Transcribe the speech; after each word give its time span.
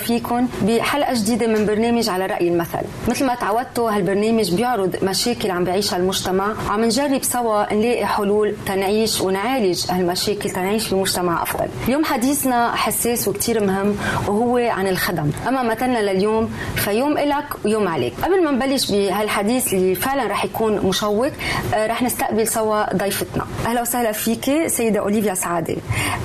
فيكم 0.00 0.48
بحلقة 0.62 1.14
جديدة 1.14 1.46
من 1.46 1.66
برنامج 1.66 2.08
على 2.08 2.26
رأي 2.26 2.48
المثل. 2.48 2.78
مثل 3.08 3.26
ما 3.26 3.34
تعودتوا 3.34 3.90
هالبرنامج 3.90 4.54
بيعرض 4.54 4.96
مشاكل 5.02 5.50
عم 5.50 5.64
بيعيشها 5.64 5.96
المجتمع 5.96 6.54
وعم 6.68 6.84
نجرب 6.84 7.22
سوا 7.22 7.74
نلاقي 7.74 8.06
حلول 8.06 8.54
تنعيش 8.66 9.20
ونعالج 9.20 9.84
هالمشاكل 9.90 10.50
تنعيش 10.50 10.94
بمجتمع 10.94 11.42
أفضل. 11.42 11.66
اليوم 11.88 12.04
حديثنا 12.04 12.76
حساس 12.76 13.28
وكتير 13.28 13.64
مهم 13.64 13.96
وهو 14.28 14.56
عن 14.56 14.86
الخدم. 14.88 15.30
أما 15.48 15.62
مثلنا 15.62 16.12
لليوم 16.12 16.50
فيوم 16.76 17.18
إلك 17.18 17.44
ويوم 17.64 17.88
عليك. 17.88 18.12
قبل 18.22 18.44
ما 18.44 18.50
نبلش 18.50 18.90
بهالحديث 18.90 19.74
اللي 19.74 19.94
فعلا 19.94 20.26
رح 20.26 20.44
يكون 20.44 20.86
مشوق 20.86 21.30
آه، 21.74 21.86
رح 21.86 22.02
نستقبل 22.02 22.48
سوا 22.48 22.96
ضيفتنا. 22.96 23.46
أهلا 23.66 23.80
وسهلا 23.82 24.12
فيك 24.12 24.66
سيدة 24.66 25.00
أوليفيا 25.00 25.34
سعادة. 25.34 25.76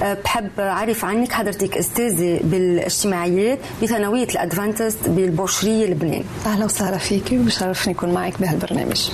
أه، 0.04 0.18
بحب 0.24 0.50
أعرف 0.60 1.06
عنك 1.06 1.32
حضرتك 1.32 1.78
أستاذة 1.78 2.40
بالاجتماعيات 2.44 3.60
بثانوية 3.84 4.28
الأدفانتست 4.28 4.98
بالبوشرية 5.10 5.86
لبنان. 5.88 6.24
أهلا 6.46 6.66
وسهلا 6.66 6.98
فيك 6.98 7.32
وبشرفني 7.32 7.94
أكون 7.94 8.14
معك 8.14 8.42
بهالبرنامج. 8.42 9.10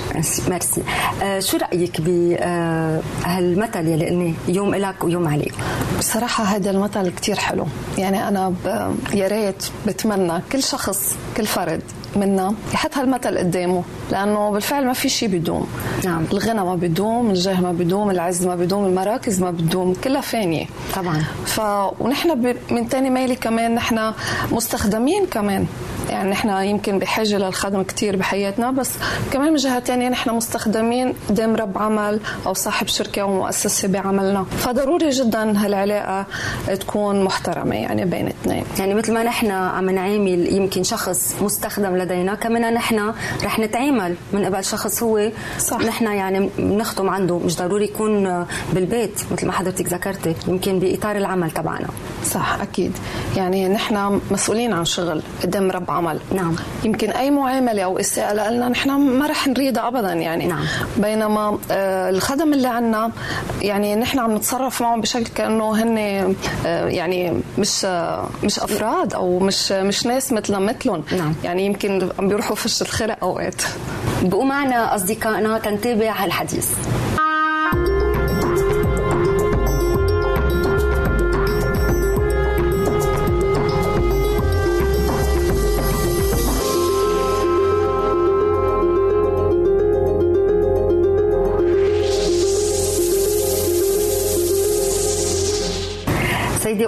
ميرسي 0.50 0.82
أه 1.24 1.40
شو 1.40 1.58
رأيك 1.58 2.02
بهالمثل 2.02 3.78
أه 3.78 3.90
يلي 3.90 4.10
قلناه 4.10 4.34
يوم 4.48 4.76
لك 4.76 5.04
ويوم 5.04 5.28
عليك؟ 5.28 5.54
بصراحة 6.00 6.44
هذا 6.44 6.72
المثل 6.72 7.10
كثير 7.10 7.36
حلو. 7.36 7.68
يعني 7.98 8.28
أنا 8.28 8.54
يا 9.14 9.28
ريت 9.28 9.64
بتمنى 9.88 10.42
كل 10.52 10.64
شخص 10.64 11.16
كل 11.38 11.46
فرد 11.46 11.82
منا 12.16 12.54
يحط 12.74 12.98
هالمثل 12.98 13.38
قدامه 13.38 13.84
لأنه 14.12 14.52
بالفعل 14.52 14.86
ما 14.86 14.94
في 14.94 15.10
شيء 15.10 15.30
بيدوم 15.30 15.68
نعم. 16.06 16.25
الغنى 16.31 16.63
ما 16.63 16.75
بيدوم 16.75 17.30
الجاه 17.30 17.62
ما 17.62 17.72
بيدوم 17.72 18.12
العز 18.12 18.46
ما 18.48 18.56
بيدوم 18.56 18.86
المراكز 18.86 19.42
ما 19.42 19.52
بتدوم 19.52 19.94
كلها 19.94 20.22
فانية. 20.22 20.66
طبعا. 20.96 21.24
ف 21.46 21.62
ونحن 22.00 22.42
ب... 22.42 22.56
من 22.72 22.90
تاني 22.90 23.10
ميلي 23.10 23.36
كمان 23.36 23.75
نحن 23.75 24.13
مستخدمين 24.52 25.25
كمان 25.25 25.66
يعني 26.12 26.30
نحن 26.30 26.50
يمكن 26.50 27.00
بحاجة 27.00 27.38
للخدم 27.38 27.84
كثير 27.84 28.16
بحياتنا 28.16 28.72
بس 28.72 28.92
كمان 29.31 29.50
من 29.50 29.56
جهة 29.56 29.80
ثانية 29.80 30.10
نحن 30.10 30.30
مستخدمين 30.30 31.13
قدام 31.30 31.56
رب 31.56 31.78
عمل 31.78 32.19
أو 32.48 32.54
صاحب 32.54 32.88
شركة 32.88 33.22
أو 33.22 33.34
مؤسسة 33.34 33.88
بعملنا. 33.88 34.44
فضروري 34.44 35.10
جدا 35.10 35.66
هالعلاقة 35.66 36.25
تكون 36.80 37.24
محترمة 37.24 37.75
يعني 37.75 38.06
بين 38.06 38.28
الاثنين 38.28 38.63
يعني 38.80 38.94
مثل 38.94 39.13
ما 39.13 39.24
نحن 39.24 39.52
عم 39.52 39.90
نعامل 39.90 40.54
يمكن 40.54 40.84
شخص 40.84 41.36
مستخدم 41.42 41.98
لدينا 41.98 42.36
كمان 42.36 42.74
نحن 42.74 43.13
رح 43.44 43.60
نتعامل 43.60 44.16
من 44.34 44.46
قبل 44.46 44.63
شخص 44.63 45.04
هو 45.04 45.31
صح. 45.60 45.80
نحن 45.80 46.06
يعني 46.06 46.50
بنخدم 46.58 47.10
عنده. 47.10 47.38
مش 47.38 47.58
ضروري 47.58 47.86
يكون 47.86 48.46
بالبيت 48.74 49.22
مثل 49.31 49.48
ما 49.48 49.52
حضرتك 49.54 49.94
ذكرتي 49.94 50.36
يمكن 50.48 50.80
بإطار 50.80 51.16
العمل 51.18 51.52
تبعنا. 51.52 51.88
صح 52.25 52.58
أكيد. 52.62 52.92
يعني 53.38 53.68
نحن 53.69 54.22
مسؤولين 54.31 54.74
عن 54.74 54.86
شغل 54.86 55.22
قدام 55.44 55.72
رب 55.72 55.92
عمل 55.92 56.00
نعم. 56.36 56.56
يمكن 56.83 57.09
أي 57.09 57.31
معاملة 57.31 57.83
أو 57.83 58.00
اساءه 58.00 58.50
لنا 58.50 58.69
نحن 58.69 58.92
ما 58.92 59.27
رح 59.27 59.48
نريدها 59.48 59.88
ابدا 59.88 60.13
يعني. 60.13 60.45
نعم. 60.45 60.65
بينما 60.98 61.59
آه، 61.71 62.09
الخدم 62.09 62.53
اللي 62.53 62.68
عنا 62.68 63.12
يعني 63.62 63.95
نحن 63.95 64.19
عم 64.19 64.36
نتصرف 64.36 64.81
معهم 64.81 65.01
بشكل 65.01 65.27
كأنه 65.36 65.83
هن 65.83 65.98
آه، 66.65 66.88
يعني 66.88 67.42
مش 67.57 67.86
آه، 67.86 68.30
مش 68.44 68.59
أفراد 68.59 69.13
أو 69.13 69.39
مش 69.39 69.71
مش 69.71 70.06
ناس 70.06 70.33
مثلنا 70.33 70.59
مثلهم. 70.59 71.03
نعم. 71.18 71.33
يعني 71.44 71.65
يمكن 71.65 72.09
عم 72.19 72.27
بيروحوا 72.27 72.56
فش 72.56 72.81
الخرق 72.81 73.18
أوقات. 73.24 73.62
بقوا 74.21 74.45
معنا 74.45 74.95
أصدقائنا 74.95 75.59
تنتابع 75.59 76.12
هالحديث. 76.12 76.68
سيدي 76.68 77.31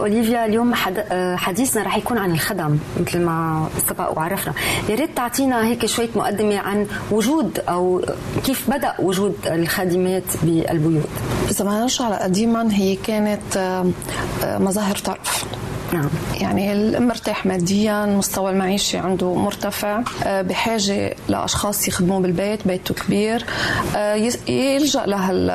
أوليفيا 0.04 0.46
اليوم 0.46 0.74
آه، 1.12 1.36
حديثنا 1.36 1.84
رح 1.84 1.98
يكون 1.98 2.18
عن 2.18 2.32
الخدم 2.32 2.78
مثل 3.00 3.20
ما 3.20 3.68
سبق 3.90 4.18
وعرفنا. 4.18 4.54
يا 4.90 4.96
ريت 4.96 5.18
تعطينا 5.18 5.68
هيك 5.68 5.86
شوية 5.86 6.10
مقدمة 6.16 6.58
عن 6.58 6.88
وجود 7.12 7.60
أو 7.70 8.02
كيف 8.46 8.70
بدأ 8.70 8.94
وجود 9.00 9.36
الخادمات 9.46 10.24
بالبيوت. 10.44 11.10
إذا 11.50 11.66
ما 11.66 11.80
نرجع 11.80 12.24
قديما 12.24 12.68
هي 12.72 12.96
كانت 12.96 13.58
آه، 13.58 13.92
آه، 14.44 14.58
مظاهر 14.58 14.96
طرف. 14.96 15.46
نعم. 15.94 16.10
يعني 16.42 17.00
مرتاح 17.00 17.46
ماديا 17.46 18.06
مستوى 18.06 18.52
المعيشي 18.52 18.98
عنده 18.98 19.34
مرتفع 19.34 20.02
بحاجة 20.26 21.16
لأشخاص 21.30 21.88
يخدموه 21.88 22.20
بالبيت 22.20 22.68
بيته 22.68 22.94
كبير 22.94 23.46
يلجأ 24.48 25.06
لهال 25.06 25.48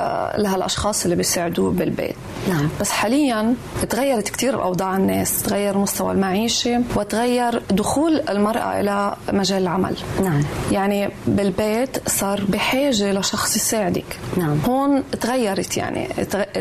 لهالأشخاص 0.43 1.05
اللي 1.05 1.17
بيساعدوه 1.17 1.71
بالبيت. 1.71 2.17
نعم. 2.49 2.69
بس 2.81 2.91
حاليا 2.91 3.55
تغيرت 3.91 4.29
كثير 4.29 4.63
أوضاع 4.63 4.97
الناس. 4.97 5.43
تغير 5.43 5.79
مستوى 5.79 6.13
المعيشي 6.13 6.77
وتغير 6.97 7.63
دخول 7.71 8.23
المرأة 8.29 8.81
إلى 8.81 9.17
مجال 9.33 9.63
العمل. 9.63 9.97
نعم. 10.23 10.43
يعني 10.73 11.09
بالبيت 11.27 12.09
صار 12.09 12.45
بحاجة 12.49 13.13
لشخص 13.13 13.57
يساعدك. 13.57 14.19
نعم. 14.37 14.59
هون 14.67 15.03
تغيرت 15.21 15.77
يعني. 15.77 16.09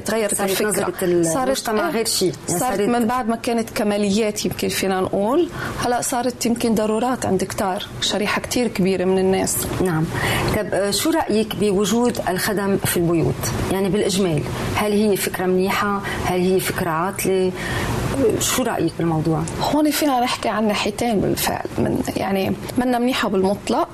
تغيرت 0.06 0.42
الفكرة. 0.42 1.24
صارت 1.24 1.70
غير 1.70 2.06
شيء. 2.06 2.34
يعني 2.50 2.60
صارت 2.60 2.82
من 2.82 3.06
بعد 3.06 3.28
ما 3.28 3.36
كانت 3.36 3.70
كماليات 3.70 4.46
يمكن 4.46 4.70
فينا 4.70 5.02
نقول 5.02 5.50
هلا 5.86 6.02
صارت 6.02 6.46
يمكن 6.46 6.76
ضرورات 6.76 7.26
عند 7.26 7.44
كتار. 7.44 7.86
شريحة 8.02 8.42
كتير 8.42 8.68
كبيرة 8.68 9.06
من 9.06 9.20
الناس. 9.20 9.58
نعم. 9.86 10.06
طب 10.56 10.68
آه، 10.74 10.92
شو 10.92 11.10
رأيك 11.10 11.56
بوجود 11.56 12.20
الخدم 12.30 12.78
في 12.78 12.98
البيوت؟ 12.98 13.34
يعني 13.72 13.90
بالإجمال 13.90 14.44
هل 14.76 14.92
هي 14.92 15.18
فكرة 15.18 15.46
منيحة؟ 15.46 15.67
هل 16.26 16.42
هي 16.42 16.60
فكرة 16.60 16.90
عاطلة؟ 16.90 17.52
شو 18.40 18.64
رأيك 18.64 18.94
بالموضوع؟ 19.00 19.44
هون 19.62 19.92
فينا 19.92 20.20
نحكي 20.20 20.50
عن 20.50 20.68
ناحيتين 20.68 21.22
بالفعل 21.22 21.66
من 21.78 22.02
يعني 22.16 22.52
منا 22.78 23.00
منيحة 23.00 23.30
بالمطلق 23.30 23.88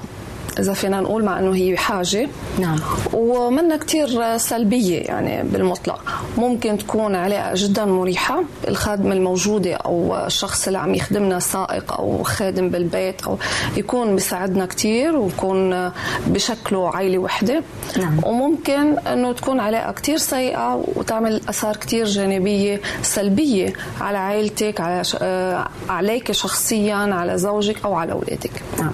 إذا 0.60 0.74
فينا 0.74 1.02
نقول 1.02 1.24
مع 1.24 1.40
إنه 1.40 1.56
هي 1.56 1.78
حاجة. 1.78 2.30
نعم. 2.60 2.80
ومنا 3.14 3.78
كثير 3.78 4.38
سلبية 4.38 5.00
يعني 5.00 5.44
بالمطلق. 5.44 6.02
ممكن 6.38 6.78
تكون 6.78 7.16
علاقه 7.16 7.52
جدا 7.56 7.86
مريحة. 7.86 8.44
الخادمه 8.68 9.14
الموجودة 9.14 9.74
أو 9.74 10.26
الشخص 10.26 10.68
اللي 10.68 10.80
عم 10.80 10.96
يخدمنا 10.96 11.40
سائق 11.40 11.94
أو 11.94 12.24
خادم 12.24 12.70
بالبيت 12.70 13.24
أو 13.24 13.38
يكون 13.78 14.16
بيساعدنا 14.16 14.66
كثير 14.66 15.18
ويكون 15.18 15.92
بشكله 16.28 16.90
عائله 16.90 17.18
وحدة. 17.18 17.64
نعم. 17.98 18.20
وممكن 18.24 18.98
إنه 18.98 19.32
تكون 19.32 19.60
علاقه 19.60 19.92
كثير 19.92 20.18
سيئة 20.18 20.84
وتعمل 20.96 21.42
آثار 21.50 21.78
كثير 21.78 22.06
جانبية 22.06 22.82
سلبية 23.02 23.74
على 24.02 24.18
عائلتك 24.18 24.82
على 24.82 25.04
ش... 25.04 25.18
آه، 25.22 25.68
عليك 25.90 26.32
شخصيا 26.32 26.96
على 26.96 27.38
زوجك 27.38 27.86
أو 27.86 27.94
على 27.94 28.12
أولادك. 28.12 28.52
نعم. 28.80 28.92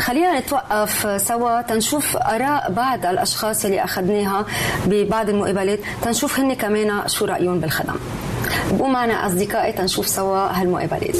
خلينا 0.00 0.40
نتوقف 0.40 0.99
سوا 1.06 1.62
تنشوف 1.62 2.16
آراء 2.16 2.72
بعض 2.72 3.06
الأشخاص 3.06 3.64
اللي 3.64 3.84
أخذناها 3.84 4.46
ببعض 4.86 5.28
المقابلات. 5.28 5.78
تنشوف 6.02 6.40
هن 6.40 6.54
كمان 6.54 7.08
شو 7.08 7.24
رأيهم 7.24 7.60
بالخدم. 7.60 7.94
بقوا 8.72 8.88
معنا 8.88 9.26
أصدقائي 9.26 9.72
تنشوف 9.72 10.08
سوا 10.08 10.38
هالمقابلات. 10.38 11.16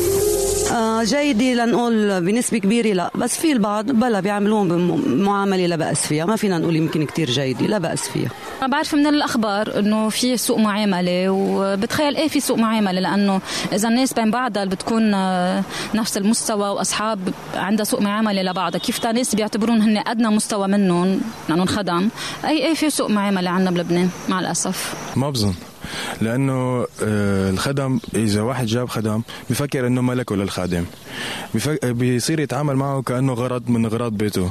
آه 0.72 1.04
جيدة 1.04 1.64
لنقول 1.64 2.20
بنسبة 2.20 2.58
كبيرة 2.58 2.92
لا. 2.92 3.10
بس 3.14 3.38
في 3.38 3.52
البعض 3.52 3.86
بلا 3.86 4.20
بيعملوهم 4.20 4.68
بمعاملة 4.68 5.66
لا 5.66 5.76
بأس 5.76 6.06
فيها. 6.06 6.24
ما 6.24 6.36
فينا 6.36 6.58
نقول 6.58 6.76
يمكن 6.76 7.06
كتير 7.06 7.30
جيدة 7.30 7.66
لا 7.66 7.78
بأس 7.78 8.08
فيها. 8.08 8.30
أنا 8.60 8.68
بعرف 8.68 8.94
من 8.94 9.06
الأخبار 9.06 9.78
إنه 9.78 10.08
في 10.08 10.36
سوء 10.36 10.58
معاملة 10.58 11.28
وبتخيل 11.30 12.16
إيه 12.16 12.28
في 12.28 12.40
سوء 12.40 12.58
معاملة؟ 12.58 13.00
لأنه 13.00 13.40
إذا 13.72 13.88
الناس 13.88 14.12
بين 14.12 14.30
بعضها 14.30 14.64
بتكون 14.64 15.14
آه، 15.14 15.62
نفس 15.94 16.16
المستوى 16.16 16.68
وأصحاب 16.68 17.18
عندها 17.54 17.84
سوء 17.84 18.02
معاملة 18.02 18.42
لبعضها. 18.42 18.78
كيف 18.78 18.98
تا 18.98 19.12
ناس 19.12 19.34
بيعتبرون 19.34 19.80
هن 19.82 20.02
أدنى 20.06 20.28
مستوى 20.28 20.68
منهم؟ 20.68 21.20
لأنهم 21.48 21.66
خدم. 21.66 22.08
أي 22.44 22.66
إيه 22.66 22.74
في 22.74 22.90
سوء 22.90 23.12
معاملة 23.12 23.50
عندنا 23.50 23.70
بلبنان 23.70 24.10
مع 24.28 24.40
الأسف. 24.40 24.94
ما 25.16 25.30
بظن. 25.30 25.54
لأنه 26.20 26.86
آه، 27.02 27.50
الخدم 27.50 28.00
إذا 28.14 28.42
واحد 28.42 28.66
جاب 28.66 28.88
خدم 28.88 29.22
بفكر 29.50 29.86
إنه 29.86 30.00
ملكه 30.00 30.36
للخادم. 30.36 30.84
بيصير 31.82 32.40
يتعامل 32.40 32.76
معه 32.76 33.02
كأنه 33.02 33.32
غرض 33.32 33.68
من 33.68 33.84
اغراض 33.84 34.12
بيته. 34.12 34.50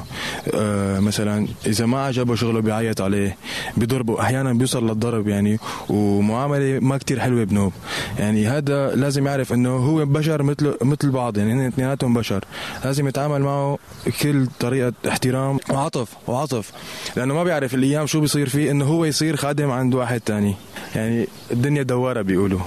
آه، 0.54 1.00
مثلا 1.00 1.46
إذا 1.66 1.86
ما 1.86 2.04
عجبه 2.04 2.34
شغله 2.34 2.60
بيعيط 2.60 3.00
عليه 3.00 3.36
بيضربه 3.76 4.20
أحيانا 4.20 4.52
بيوصل 4.52 4.88
للضرب 4.88 5.28
يعني 5.28 5.58
ومعاملة 5.88 6.78
ما 6.80 6.98
كتير 6.98 7.20
حلوة 7.20 7.44
بنوب. 7.44 7.72
يعني 8.18 8.46
هذا 8.46 8.94
لازم 8.94 9.26
يعرف 9.26 9.52
إنه 9.52 9.76
هو 9.76 10.04
بشر 10.04 10.42
مثل 10.42 10.74
مثل 10.82 11.10
بعض 11.10 11.38
يعني 11.38 11.52
هن 11.52 11.66
اثنيناتهم 11.66 12.14
بشر. 12.14 12.44
لازم 12.84 13.08
يتعامل 13.08 13.40
معه 13.42 13.78
كل 14.22 14.46
طريقة 14.60 14.92
احترام. 15.08 15.58
وعطف 15.70 16.08
وعطف. 16.26 16.72
لأنه 17.16 17.34
ما 17.34 17.44
بيعرف 17.44 17.74
الأيام 17.74 18.06
شو 18.06 18.20
بيصير 18.20 18.48
فيه 18.48 18.70
إنه 18.70 18.84
هو 18.84 19.04
يصير 19.04 19.36
خادم 19.36 19.70
عند 19.70 19.94
واحد 19.94 20.20
تاني. 20.20 20.54
يعني 20.96 21.26
الدنيا 21.50 21.82
دوارة 21.82 22.22
بيقولوا. 22.22 22.60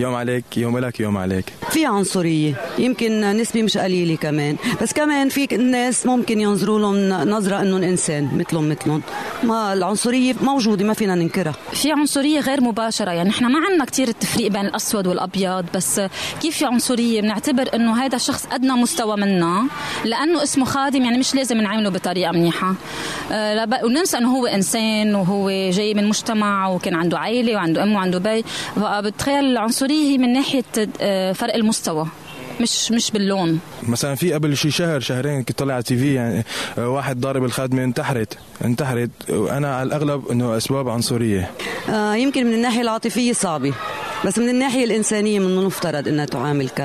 يوم 0.00 0.14
عليك 0.14 0.44
يوم 0.56 0.78
لك 0.78 1.00
يوم 1.00 1.16
عليك. 1.16 1.44
في 1.70 1.86
عنصرية 1.86 2.54
يمكن 2.78 3.20
نسبة 3.20 3.62
مش 3.62 3.78
قليلة 3.78 4.16
كمان. 4.16 4.56
بس 4.82 4.92
كمان 4.92 5.28
في 5.28 5.46
ناس 5.56 6.06
ممكن 6.06 6.40
ينظروا 6.40 6.78
لهم 6.78 7.08
نظرة 7.30 7.60
إنهم 7.60 7.82
إنسان 7.82 8.28
مثلهم 8.38 8.68
مثلهم. 8.68 9.02
ما 9.42 9.72
العنصرية 9.72 10.34
موجودة 10.42 10.84
ما 10.84 10.94
فينا 10.94 11.14
ننكرها. 11.14 11.54
في 11.72 11.92
عنصرية 11.92 12.40
غير 12.40 12.60
مباشرة. 12.60 13.10
يعني 13.10 13.30
إحنا 13.30 13.48
ما 13.48 13.58
عندنا 13.58 13.84
كثير 13.84 14.08
التفريق 14.08 14.50
بين 14.50 14.66
الأسود 14.66 15.06
والأبيض 15.06 15.64
بس 15.74 16.00
كيف 16.42 16.56
في 16.56 16.64
عنصرية؟ 16.64 17.20
بنعتبر 17.20 17.68
إنه 17.74 18.04
هذا 18.04 18.16
الشخص 18.16 18.46
أدنى 18.52 18.72
مستوى 18.72 19.16
منا 19.16 19.66
لأنه 20.04 20.42
اسمه 20.42 20.64
خادم 20.64 21.02
يعني 21.02 21.18
مش 21.18 21.34
لازم 21.34 21.56
نعامله 21.56 21.90
بطريقة 21.90 22.32
منيحة. 22.32 22.74
أه 23.32 23.84
وننسى 23.84 24.18
إنه 24.18 24.36
هو 24.36 24.46
إنسان 24.46 25.14
وهو 25.14 25.50
جاي 25.50 25.94
من 25.94 26.08
مجتمع 26.08 26.68
وكان 26.68 26.94
عنده 26.94 27.18
عائله 27.18 27.54
وعنده 27.54 27.82
أم 27.82 27.92
وعنده 27.92 28.18
بي. 28.18 28.44
فبتخيل 28.76 29.44
العنصرية 29.44 29.89
هي 29.90 30.18
من 30.18 30.32
ناحية 30.32 30.64
آه، 31.00 31.32
فرق 31.32 31.54
المستوى 31.54 32.06
مش 32.60 32.90
مش 32.92 33.10
باللون. 33.10 33.60
مثلا 33.82 34.14
في 34.14 34.32
قبل 34.32 34.56
شي 34.56 34.70
شهر 34.70 35.00
شهرين 35.00 35.42
كنت 35.42 35.58
طلع 35.58 35.74
على 35.74 35.82
تي 35.82 35.96
في 35.96 36.14
يعني 36.14 36.44
آه، 36.78 36.88
واحد 36.88 37.20
ضارب 37.20 37.44
الخادمة 37.44 37.84
انتحرت 37.84 38.38
انتحرت. 38.64 39.10
وأنا 39.28 39.74
على 39.76 39.86
الأغلب 39.86 40.28
إنه 40.28 40.56
أسباب 40.56 40.88
عنصرية. 40.88 41.50
آه 41.90 42.14
يمكن 42.14 42.46
من 42.46 42.54
الناحية 42.54 42.80
العاطفية 42.80 43.32
صعبة 43.32 43.72
بس 44.24 44.38
من 44.38 44.48
الناحية 44.48 44.84
الإنسانية 44.84 45.38
من 45.38 45.46
المفترض 45.58 46.08
إنها 46.08 46.24
تعامل 46.24 46.68
ك 46.68 46.80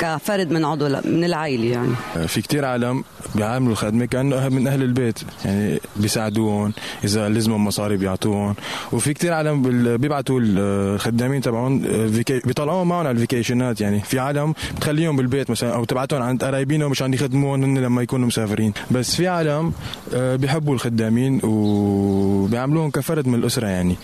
كفرد 0.00 0.50
من 0.50 0.64
عضو 0.64 0.88
من 1.04 1.24
العائلة 1.24 1.64
يعني. 1.72 1.92
آه، 2.16 2.26
في 2.26 2.42
كتير 2.42 2.64
عالم 2.64 3.04
بيعاملوا 3.34 3.72
الخدمه 3.72 4.04
كأنه 4.04 4.48
من 4.48 4.66
أهل 4.66 4.82
البيت. 4.82 5.18
يعني 5.44 5.80
بيساعدوهم 5.96 6.72
إذا 7.04 7.28
لزمهم 7.28 7.64
مصاري 7.64 7.96
بيعطوهم 7.96 8.54
وفي 8.92 9.14
كتير 9.14 9.32
عالم 9.32 9.62
بيبعتوا 9.96 10.40
الخدامين 10.42 11.40
تبعهم 11.40 11.84
آه، 11.84 12.22
بيطلعوهم 12.44 12.88
معهم 12.88 13.06
على 13.06 13.10
الفيكيشنات. 13.10 13.80
يعني 13.80 14.00
في 14.00 14.18
عالم 14.18 14.54
بتخليهم 14.76 15.16
بالبيت 15.16 15.50
مثلا 15.50 15.74
أو 15.74 15.84
تبعتهم 15.84 16.22
عند 16.22 16.44
قرايبينهم 16.44 16.90
مشان 16.90 17.14
يخدموهم 17.14 17.78
لما 17.78 18.02
يكونوا 18.02 18.26
مسافرين. 18.26 18.72
بس 18.90 19.16
في 19.16 19.28
عالم 19.28 19.72
آه، 20.14 20.36
بيحبوا 20.36 20.74
الخدامين 20.74 21.40
وبيعاملوهم 21.44 22.90
كفرد 22.90 23.28
من 23.28 23.34
الأسرة 23.34 23.66
يعني. 23.66 23.96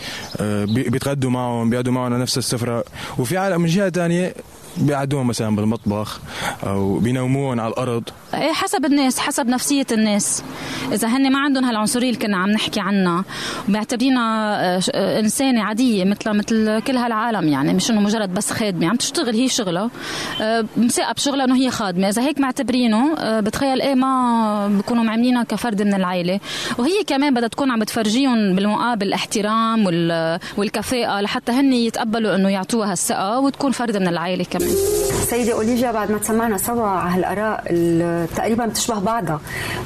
بيتغدوا 0.66 1.30
معهم 1.30 1.70
بيقعدوا 1.70 1.92
معهم 1.92 2.12
على 2.12 2.22
نفس 2.22 2.38
السفرة. 2.38 2.84
وفي 3.18 3.36
عالم 3.36 3.60
من 3.60 3.66
جهة 3.68 3.90
ثانية 3.90 4.34
بيقعدوهم 4.78 5.26
مثلا 5.26 5.56
بالمطبخ 5.56 6.20
أو 6.66 6.98
بينوموهم 6.98 7.60
على 7.60 7.72
الأرض. 7.72 8.02
إيه 8.34 8.52
حسب 8.52 8.84
الناس 8.84 9.18
حسب 9.18 9.46
نفسية 9.46 9.86
الناس. 9.92 10.42
إذا 10.92 11.08
هن 11.08 11.32
ما 11.32 11.38
عندهم 11.38 11.64
هالعنصرية 11.64 12.08
اللي 12.08 12.20
كنا 12.20 12.36
عم 12.36 12.50
نحكي 12.50 12.80
عنها 12.80 13.24
وبيعتبرينها 13.68 14.56
آه، 14.76 14.82
آه، 14.94 15.20
إنسانة 15.20 15.62
عادية 15.62 16.04
مثل 16.04 16.30
مثل 16.30 16.80
كل 16.80 16.96
هالعالم 16.96 17.48
يعني 17.48 17.74
مش 17.74 17.90
إنه 17.90 18.00
مجرد 18.00 18.34
بس 18.34 18.52
خادمة 18.52 18.88
عم 18.88 18.96
تشتغل 18.96 19.34
هي 19.34 19.48
شغلها 19.48 19.90
آه، 20.40 20.64
مساقه 20.76 21.12
بشغلها 21.12 21.44
إنه 21.44 21.56
هي 21.56 21.70
خادمة. 21.70 22.08
إذا 22.08 22.22
هيك 22.22 22.40
معتبرينه 22.40 23.14
بتخيل 23.40 23.82
إيه 23.82 23.94
ما 23.94 24.68
بكونوا 24.68 25.04
معاملينها 25.04 25.42
كفرد 25.42 25.82
من 25.82 25.94
العائله 25.94 26.40
وهي 26.78 27.04
كمان 27.06 27.34
بدها 27.34 27.48
تكون 27.48 27.70
عم 27.70 27.78
بتفرجيهم 27.78 28.54
بالمقابل 28.54 29.06
الاحترام 29.06 29.86
والكفاءة 30.56 31.20
لحتى 31.20 31.52
هن 31.52 31.72
يتقبلوا 31.72 32.36
إنه 32.36 32.48
يعطوها 32.48 32.92
هالثقة 32.92 33.40
وتكون 33.40 33.72
فرد 33.72 33.96
من 33.96 34.08
العائله 34.08 34.44
كمان. 34.44 34.65
سيدة 35.30 35.52
أوليفيا 35.52 35.92
بعد 35.92 36.10
ما 36.10 36.18
تسمعنا 36.18 36.58
سوا 36.58 36.86
على 36.86 37.14
هالآراء 37.14 37.64
تقريبا 38.36 38.66
بتشبه 38.66 38.98
بعضها 38.98 39.40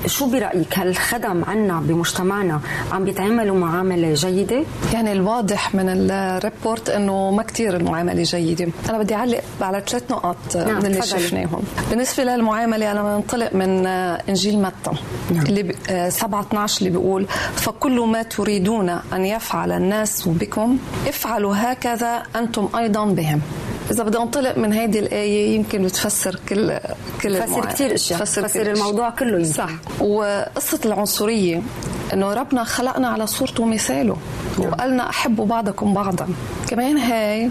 شو 0.06 0.26
برأيك؟ 0.30 0.78
هل 0.78 0.88
الخدم 0.88 1.44
عنا 1.44 1.80
بمجتمعنا 1.80 2.60
عم 2.92 3.04
بيتعاملوا 3.04 3.56
معاملة 3.56 4.14
جيدة؟ 4.14 4.62
يعني 4.92 5.12
الواضح 5.12 5.74
من 5.74 5.88
الريبورت 5.88 6.88
إنه 6.90 7.30
ما 7.30 7.42
كثير 7.42 7.76
المعاملة 7.76 8.22
جيدة. 8.22 8.68
أنا 8.90 8.98
بدي 8.98 9.14
أعلق 9.14 9.40
على 9.60 9.82
ثلاث 9.88 10.10
نقاط 10.10 10.56
نعم 10.56 10.78
من 10.78 10.86
اللي 10.86 11.02
شفناهم. 11.02 11.62
بالنسبة 11.90 12.24
للمعاملة 12.24 12.90
أنا 12.90 13.16
بنطلق 13.16 13.54
من 13.54 13.86
إنجيل 13.86 14.58
متى 14.58 14.90
نعم. 15.34 15.46
اللي 15.46 15.62
ب... 15.62 15.72
7 16.08 16.40
12 16.40 16.78
اللي 16.78 16.90
بيقول 16.90 17.26
فكل 17.54 18.00
ما 18.00 18.22
تريدون 18.22 18.88
أن 18.88 19.24
يفعل 19.24 19.72
الناس 19.72 20.28
بكم 20.28 20.78
افعلوا 21.08 21.54
هكذا 21.56 22.22
أنتم 22.36 22.68
أيضا 22.76 23.04
بهم. 23.04 23.40
إذا 23.90 24.02
بدي 24.02 24.18
أنطلق 24.18 24.58
من 24.58 24.72
هيدي 24.72 24.98
الآية 24.98 25.54
يمكن 25.54 25.82
بتفسر 25.82 26.40
كل 26.48 26.78
كل 27.22 27.40
تفسر 27.40 27.64
كثير 27.64 27.94
أشياء. 27.94 28.20
تفسر, 28.20 28.42
تفسر 28.42 28.72
الموضوع 28.72 29.10
كله 29.10 29.38
يمكن. 29.38 29.52
صح. 29.52 29.70
وقصة 30.00 30.80
العنصرية 30.84 31.62
إنه 32.12 32.34
ربنا 32.34 32.64
خلقنا 32.64 33.08
على 33.08 33.26
صورته 33.26 33.62
ومثاله. 33.62 34.16
نعم. 34.58 34.68
وقالنا 34.68 35.10
احبوا 35.10 35.46
بعضكم 35.46 35.94
بعضا. 35.94 36.28
كمان 36.68 36.96
هاي 36.96 37.50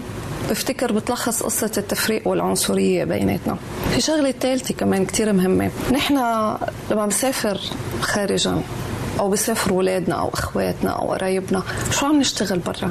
بفتكر 0.50 0.92
بتلخص 0.92 1.42
قصة 1.42 1.70
التفريق 1.78 2.28
والعنصرية 2.28 3.04
بيناتنا. 3.04 3.56
في 3.94 4.00
شغلة 4.00 4.34
ثالثة 4.40 4.74
كمان 4.74 5.06
كتير 5.06 5.32
مهمة. 5.32 5.70
نحن 5.92 6.14
لما 6.90 7.04
بنسافر 7.06 7.60
خارجا 8.00 8.62
أو 9.20 9.28
بيسافروا 9.28 9.76
أولادنا 9.76 10.14
أو 10.14 10.28
إخواتنا 10.28 10.90
أو 10.90 11.12
قرايبنا. 11.12 11.62
شو 11.90 12.06
عم 12.06 12.20
نشتغل 12.20 12.58
برا؟ 12.58 12.90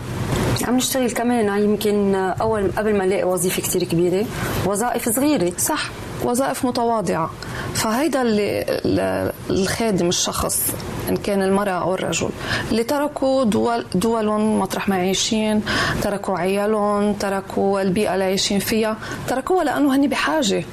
عم 0.68 0.78
نشتغل 0.78 1.12
كمان 1.12 1.64
يمكن 1.64 2.16
أول 2.16 2.72
قبل 2.78 2.98
ما 2.98 3.06
نلاقي 3.06 3.24
وظيفة 3.24 3.62
كثير 3.62 3.84
كبيرة 3.84 4.26
وظائف 4.66 5.10
صغيرة 5.10 5.54
صح 5.58 5.90
وظائف 6.24 6.66
متواضعة. 6.66 7.32
فهيدا 7.74 8.22
اللي 8.22 9.32
الخادم 9.50 10.10
الشخص 10.10 10.62
إن 11.10 11.18
كان 11.18 11.42
المرأة 11.42 11.72
أو 11.72 11.94
الرجل 11.94 12.30
اللي 12.72 12.84
تركوا 12.84 13.44
دول 13.44 13.86
دولهم 13.96 14.60
مطرح 14.60 14.90
ما 14.90 14.96
عايشين 14.96 15.62
تركوا 16.02 16.38
عيالهم 16.38 17.14
تركوا 17.14 17.82
البيئة 17.82 18.14
اللي 18.14 18.26
عايشين 18.26 18.60
فيها 18.60 18.98
تركوها 19.28 19.64
لأنه 19.64 19.96
هن 19.96 20.08
بحاجة. 20.08 20.64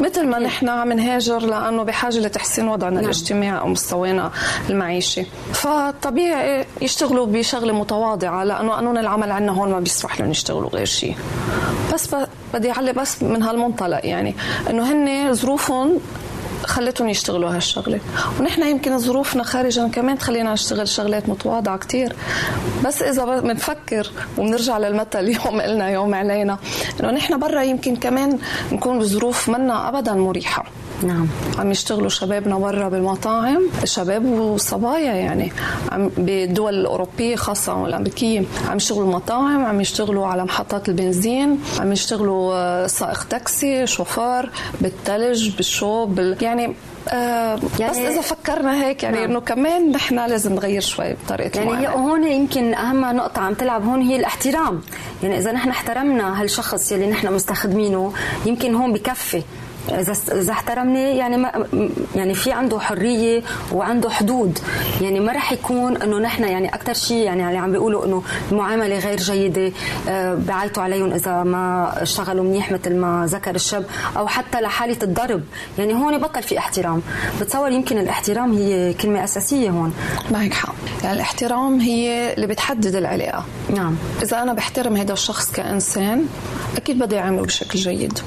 مثل 0.00 0.26
ما 0.26 0.38
نحن 0.38 0.68
عم 0.68 0.92
نهاجر 0.92 1.38
لأنه 1.38 1.82
بحاجة 1.82 2.18
لتحسين 2.18 2.68
وضعنا 2.68 2.94
نعم. 2.94 3.04
الاجتماعي 3.04 3.60
أو 3.60 3.68
مستوانا 3.68 4.30
المعيشي. 4.70 5.24
فطبيعي 5.52 6.64
يشتغلوا 6.82 7.26
بشغلة 7.26 7.72
متواضعة 7.72 8.44
لأنه 8.44 8.72
قانون 8.72 8.98
العمل 8.98 9.30
عندنا 9.30 9.52
هون 9.52 9.70
ما 9.70 9.80
بيسمح 9.80 10.20
لهم 10.20 10.30
يشتغلوا 10.30 10.70
غير 10.70 10.86
شيء 10.86 11.16
بس 11.94 12.08
بدي 12.54 12.70
أعلق 12.70 12.92
بس 12.92 13.22
من 13.22 13.42
هالمنطلق 13.42 14.06
يعني 14.06 14.34
إنه 14.70 14.92
هن 14.92 15.34
ظروفهم 15.34 16.00
خلتهم 16.68 17.08
يشتغلوا 17.08 17.56
هالشغلة. 17.56 18.00
ونحن 18.40 18.62
يمكن 18.62 18.98
ظروفنا 18.98 19.42
خارجا 19.42 19.88
كمان 19.88 20.18
تخلينا 20.18 20.52
نشتغل 20.52 20.88
شغلات 20.88 21.28
متواضعة 21.28 21.78
كتير. 21.78 22.12
بس 22.84 23.02
إذا 23.02 23.40
بنفكر 23.40 24.10
وبنرجع 24.38 24.78
للمثل 24.78 25.28
يوم 25.28 25.60
إلنا 25.60 25.90
يوم 25.90 26.14
علينا 26.14 26.58
إنه 27.00 27.10
نحن 27.10 27.38
برا 27.38 27.62
يمكن 27.62 27.96
كمان 27.96 28.38
نكون 28.72 28.98
بظروف 28.98 29.48
منا 29.48 29.88
أبدا 29.88 30.12
مريحة. 30.12 30.64
نعم. 31.02 31.26
عم 31.58 31.70
يشتغلوا 31.70 32.08
شبابنا 32.08 32.58
برا 32.58 32.88
بالمطاعم 32.88 33.62
شباب 33.84 34.24
وصبايا 34.24 35.12
يعني. 35.14 35.52
عم 35.92 36.08
بالدول 36.08 36.74
الاوروبيه 36.74 37.36
خاصة 37.36 37.74
والأمريكية. 37.74 38.44
عم 38.68 38.76
يشتغلوا 38.76 39.12
مطاعم 39.12 39.64
عم 39.64 39.80
يشتغلوا 39.80 40.26
على 40.26 40.44
محطات 40.44 40.88
البنزين 40.88 41.60
عم 41.80 41.92
يشتغلوا 41.92 42.54
آه، 42.54 42.86
سائق 42.86 43.24
تاكسي 43.24 43.86
شوفار 43.86 44.50
بالثلج 44.80 45.56
بالشوب 45.56 46.14
بال... 46.14 46.36
يعني 46.40 46.74
آه 47.08 47.58
يعني 47.78 47.92
بس 47.92 47.98
إذا 47.98 48.20
فكرنا 48.20 48.84
هيك 48.84 49.02
يعني 49.02 49.16
نعم. 49.16 49.30
إنه 49.30 49.40
كمان 49.40 49.90
نحن 49.92 50.14
لازم 50.14 50.54
نغير 50.54 50.80
شوي 50.80 51.14
بطريقة 51.14 51.60
يعني 51.60 51.86
هي 51.86 51.88
هون 51.88 52.24
يمكن 52.24 52.74
أهم 52.74 53.16
نقطة 53.16 53.42
عم 53.42 53.54
تلعب 53.54 53.84
هون 53.84 54.02
هي 54.02 54.16
الاحترام. 54.16 54.80
يعني 55.22 55.38
إذا 55.38 55.52
نحن 55.52 55.68
احترمنا 55.68 56.42
هالشخص 56.42 56.92
يلي 56.92 57.10
نحن 57.10 57.32
مستخدمينه 57.32 58.12
يمكن 58.46 58.74
هون 58.74 58.92
بكفي. 58.92 59.42
إذا 60.32 60.52
احترمني 60.52 61.16
يعني 61.16 61.36
ما 61.36 61.66
يعني 62.14 62.34
في 62.34 62.52
عنده 62.52 62.78
حرية 62.78 63.42
وعنده 63.72 64.10
حدود. 64.10 64.58
يعني 65.00 65.20
ما 65.20 65.32
راح 65.32 65.52
يكون 65.52 66.02
إنه 66.02 66.18
نحن 66.18 66.44
يعني 66.44 66.74
أكثر 66.74 66.92
شيء 66.94 67.16
يعني 67.16 67.48
اللي 67.48 67.58
عم 67.58 67.72
بيقولوا 67.72 68.06
إنه 68.06 68.22
المعاملة 68.52 68.98
غير 68.98 69.18
جيدة 69.18 69.72
آه، 70.08 70.34
بعيطوا 70.34 70.82
عليهم 70.82 71.12
إذا 71.12 71.42
ما 71.42 71.92
اشتغلوا 72.02 72.44
منيح 72.44 72.72
مثل 72.72 72.96
ما 72.96 73.26
ذكر 73.28 73.54
الشاب 73.54 73.84
أو 74.16 74.26
حتى 74.26 74.60
لحالة 74.60 74.96
الضرب. 75.02 75.42
يعني 75.78 75.94
هون 75.94 76.18
بطل 76.18 76.42
في 76.42 76.58
احترام. 76.58 77.02
بتصور 77.40 77.70
يمكن 77.70 77.98
الاحترام 77.98 78.52
هي 78.52 78.94
كلمة 78.94 79.24
أساسية 79.24 79.70
هون. 79.70 79.94
معك 80.30 80.52
حق. 80.52 80.74
يعني 81.02 81.14
الاحترام 81.14 81.80
هي 81.80 82.34
اللي 82.34 82.46
بتحدد 82.46 82.94
العلاقة. 82.94 83.44
نعم. 83.74 83.96
إذا 84.22 84.42
أنا 84.42 84.52
بحترم 84.52 84.96
هذا 84.96 85.12
الشخص 85.12 85.52
كإنسان 85.52 86.26
أكيد 86.76 86.98
بدي 86.98 87.18
أعامله 87.18 87.42
بشكل 87.42 87.78
جيد. 87.78 88.18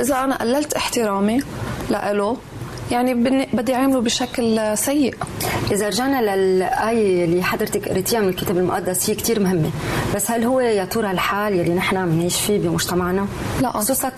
إذا 0.00 0.24
أنا 0.24 0.36
قللت 0.36 0.74
احترامي 0.74 1.42
لإله 1.90 2.36
يعني 2.90 3.14
بدي 3.52 3.74
أعامله 3.74 4.00
بشكل 4.00 4.78
سيء. 4.78 5.14
إذا 5.72 5.88
رجعنا 5.88 6.36
للآية 6.36 7.24
اللي 7.24 7.42
حضرتك 7.42 7.88
قريتيها 7.88 8.20
من 8.20 8.28
الكتاب 8.28 8.58
المقدس 8.58 9.10
هي 9.10 9.14
كثير 9.14 9.40
مهمة. 9.40 9.70
بس 10.14 10.30
هل 10.30 10.44
هو 10.44 10.60
يا 10.60 10.84
ترى 10.84 11.10
الحال 11.10 11.54
يلي 11.54 11.74
نحن 11.74 12.06
بنعيش 12.06 12.40
فيه 12.40 12.58
بمجتمعنا؟ 12.58 13.26
لا. 13.60 13.70
خصوصا 13.70 14.12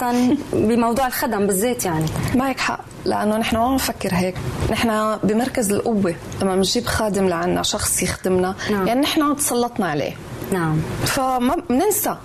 بموضوع 0.53 1.07
الخدم 1.07 1.47
بالذات 1.47 1.85
يعني. 1.85 2.07
معك 2.35 2.61
حق 2.61 2.81
لأنه 3.05 3.37
نحن 3.37 3.57
ما 3.57 3.71
بنفكر 3.71 4.11
هيك. 4.13 4.35
نحن 4.71 5.17
بمركز 5.23 5.73
القوة 5.73 6.15
لما 6.43 6.57
بنجيب 6.57 6.87
خادم 6.87 7.29
لعنا 7.29 7.63
شخص 7.63 8.03
يخدمنا. 8.03 8.55
نعم. 8.71 8.87
يعني 8.87 9.01
نحن 9.01 9.37
تسلطنا 9.37 9.87
عليه. 9.87 10.13
نعم. 10.53 10.81
فما 11.05 11.57
بننسى. 11.71 12.17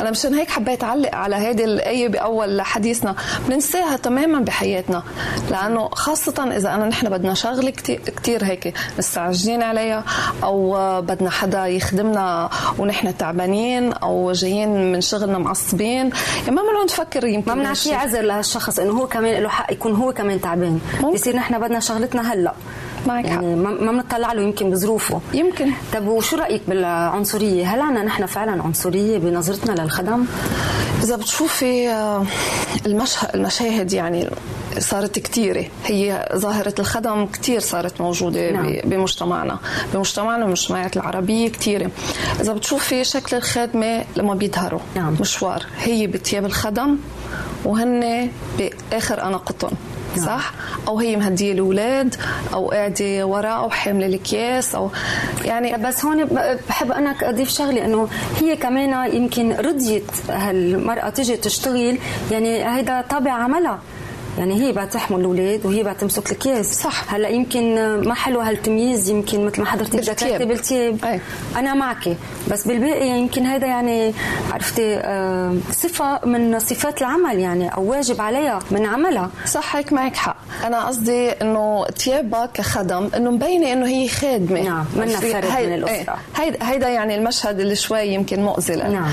أنا 0.00 0.10
مشان 0.10 0.34
هيك 0.34 0.50
حبيت 0.50 0.84
أعلق 0.84 1.14
على 1.14 1.36
هذه 1.36 1.64
الآية 1.64 2.08
بأول 2.08 2.62
حديثنا. 2.62 3.14
بننساها 3.48 3.96
تماما 3.96 4.40
بحياتنا. 4.40 5.02
لأنه 5.50 5.88
خاصة 5.88 6.52
إذا 6.56 6.74
أنا 6.74 6.86
نحن 6.86 7.08
بدنا 7.08 7.34
شغلة 7.34 7.70
كثير 7.70 8.44
هيك 8.44 8.74
مستعجلين 8.98 9.62
عليها 9.62 10.04
أو 10.44 10.72
بدنا 11.02 11.30
حدا 11.30 11.66
يخدمنا 11.66 12.50
ونحن 12.78 13.16
تعبانين 13.16 13.92
أو 13.92 14.32
جايين 14.32 14.92
من 14.92 15.00
شغلنا 15.00 15.38
معصبين. 15.38 16.10
يعني 16.40 16.56
ما 16.56 16.62
بنقعد 16.62 16.84
نفكر 16.84 17.26
يمكن 17.26 17.48
ما 17.48 17.54
بنعطيه 17.54 17.94
عذر 17.96 18.20
لهالشخص 18.20 18.78
إنه 18.78 18.92
هو 18.92 19.06
كمان 19.06 19.42
له 19.42 19.48
حق 19.48 19.72
يكون 19.72 19.94
هو 19.94 20.12
كمان 20.12 20.40
تعبان. 20.40 20.80
بصير 21.14 21.36
نحن 21.36 21.58
بدنا 21.58 21.80
شغلتنا 21.80 22.32
هلأ. 22.32 22.54
معك 23.06 23.24
يعني. 23.24 23.54
ما 23.56 23.92
بنطلع 23.92 24.32
له 24.32 24.42
يمكن 24.42 24.70
بظروفه. 24.70 25.20
يمكن. 25.32 25.70
طب 25.94 26.06
وشو 26.06 26.36
رأيك 26.36 26.62
بالعنصرية؟ 26.68 27.74
هل 27.74 27.80
عنا 27.80 28.02
نحن 28.02 28.26
فعلا 28.26 28.62
عنصرية 28.62 29.18
بنظرتنا 29.18 29.82
للخدم؟ 29.82 30.24
إذا 31.02 31.16
بتشوفي 31.16 31.88
آه، 31.88 32.26
المشهد 32.86 33.30
المشاهد 33.34 33.92
يعني 33.92 34.30
صارت 34.78 35.18
كثيرة 35.18 35.64
هي 35.86 36.28
ظاهرة 36.36 36.74
الخدم 36.78 37.26
كثير 37.26 37.60
صارت 37.60 38.00
موجودة 38.00 38.50
نعم. 38.50 38.76
بمجتمعنا. 38.84 39.58
بمجتمعنا 39.94 40.42
والمجتمعات 40.42 40.96
العربية 40.96 41.48
كثيرة 41.48 41.90
إذا 42.40 42.52
بتشوفي 42.52 43.04
شكل 43.04 43.36
الخادمة 43.36 44.04
لما 44.16 44.34
بيظهروا. 44.34 44.80
نعم. 44.96 45.16
مشوار. 45.20 45.66
هي 45.78 46.06
بتياب 46.06 46.44
الخدم 46.44 46.96
وهن 47.64 48.30
بآخر 48.58 49.22
أناقتهم. 49.22 49.72
نعم. 50.16 50.26
صح 50.26 50.52
أو 50.88 50.98
هي 50.98 51.16
مهدية 51.16 51.52
الأولاد 51.52 52.14
أو 52.54 52.70
قاعدة 52.70 53.26
وراء 53.26 53.56
أو 53.56 53.70
حاملة 53.70 54.06
الأكياس 54.06 54.74
أو 54.74 54.90
يعني 55.44 55.76
بس 55.76 56.04
هون 56.04 56.24
بحب 56.68 56.92
أنا 56.92 57.14
أضيف 57.22 57.48
شغلة 57.50 57.84
إنه 57.84 58.08
هي 58.40 58.56
كمان 58.56 59.14
يمكن 59.14 59.52
رضيت 59.52 60.10
هالمرأة 60.28 61.10
تجي 61.10 61.36
تشتغل 61.36 61.98
يعني 62.30 62.76
هيدا 62.76 63.04
طابع 63.10 63.32
عملها 63.32 63.78
يعني 64.40 64.62
هي 64.62 64.72
بقى 64.72 64.86
تحمل 64.86 65.20
الاولاد 65.20 65.66
وهي 65.66 65.82
بقى 65.82 65.94
تمسك 65.94 66.32
الكيس 66.32 66.66
صح. 66.82 67.14
هلا 67.14 67.28
يمكن 67.28 67.74
ما 68.08 68.14
حلو 68.14 68.40
هالتمييز 68.40 69.10
يمكن 69.10 69.46
مثل 69.46 69.60
ما 69.60 69.66
حضرتك 69.66 69.94
ذكرتي 70.00 70.44
بالتياب 70.44 71.04
أي. 71.04 71.20
أنا 71.56 71.74
معك. 71.74 72.16
بس 72.50 72.66
بالباقي 72.66 73.08
يمكن 73.08 73.46
هذا 73.46 73.66
يعني 73.66 74.12
عرفتي 74.52 74.96
آه 74.96 75.56
صفة 75.72 76.20
من 76.26 76.58
صفات 76.58 77.00
العمل 77.00 77.38
يعني 77.38 77.68
أو 77.74 77.90
واجب 77.90 78.20
عليها 78.20 78.58
من 78.70 78.86
عملها. 78.86 79.30
صح 79.46 79.76
هيك 79.76 79.92
معك 79.92 80.16
حق. 80.16 80.36
أنا 80.64 80.86
قصدي 80.86 81.28
إنه 81.30 81.86
تيابها 81.86 82.46
كخدم 82.46 83.10
إنه 83.16 83.30
مبينة 83.30 83.72
إنه 83.72 83.86
هي 83.86 84.08
خادمة. 84.08 84.62
نعم 84.62 84.84
منها 84.96 85.20
فرد 85.20 85.66
من 85.66 85.74
الأسرة. 85.74 86.16
هيدا 86.36 86.58
هيدا 86.70 86.88
يعني 86.88 87.14
المشهد 87.14 87.60
اللي 87.60 87.76
شوي 87.76 88.06
يمكن 88.06 88.42
مؤذي 88.42 88.76
نعم. 88.76 89.12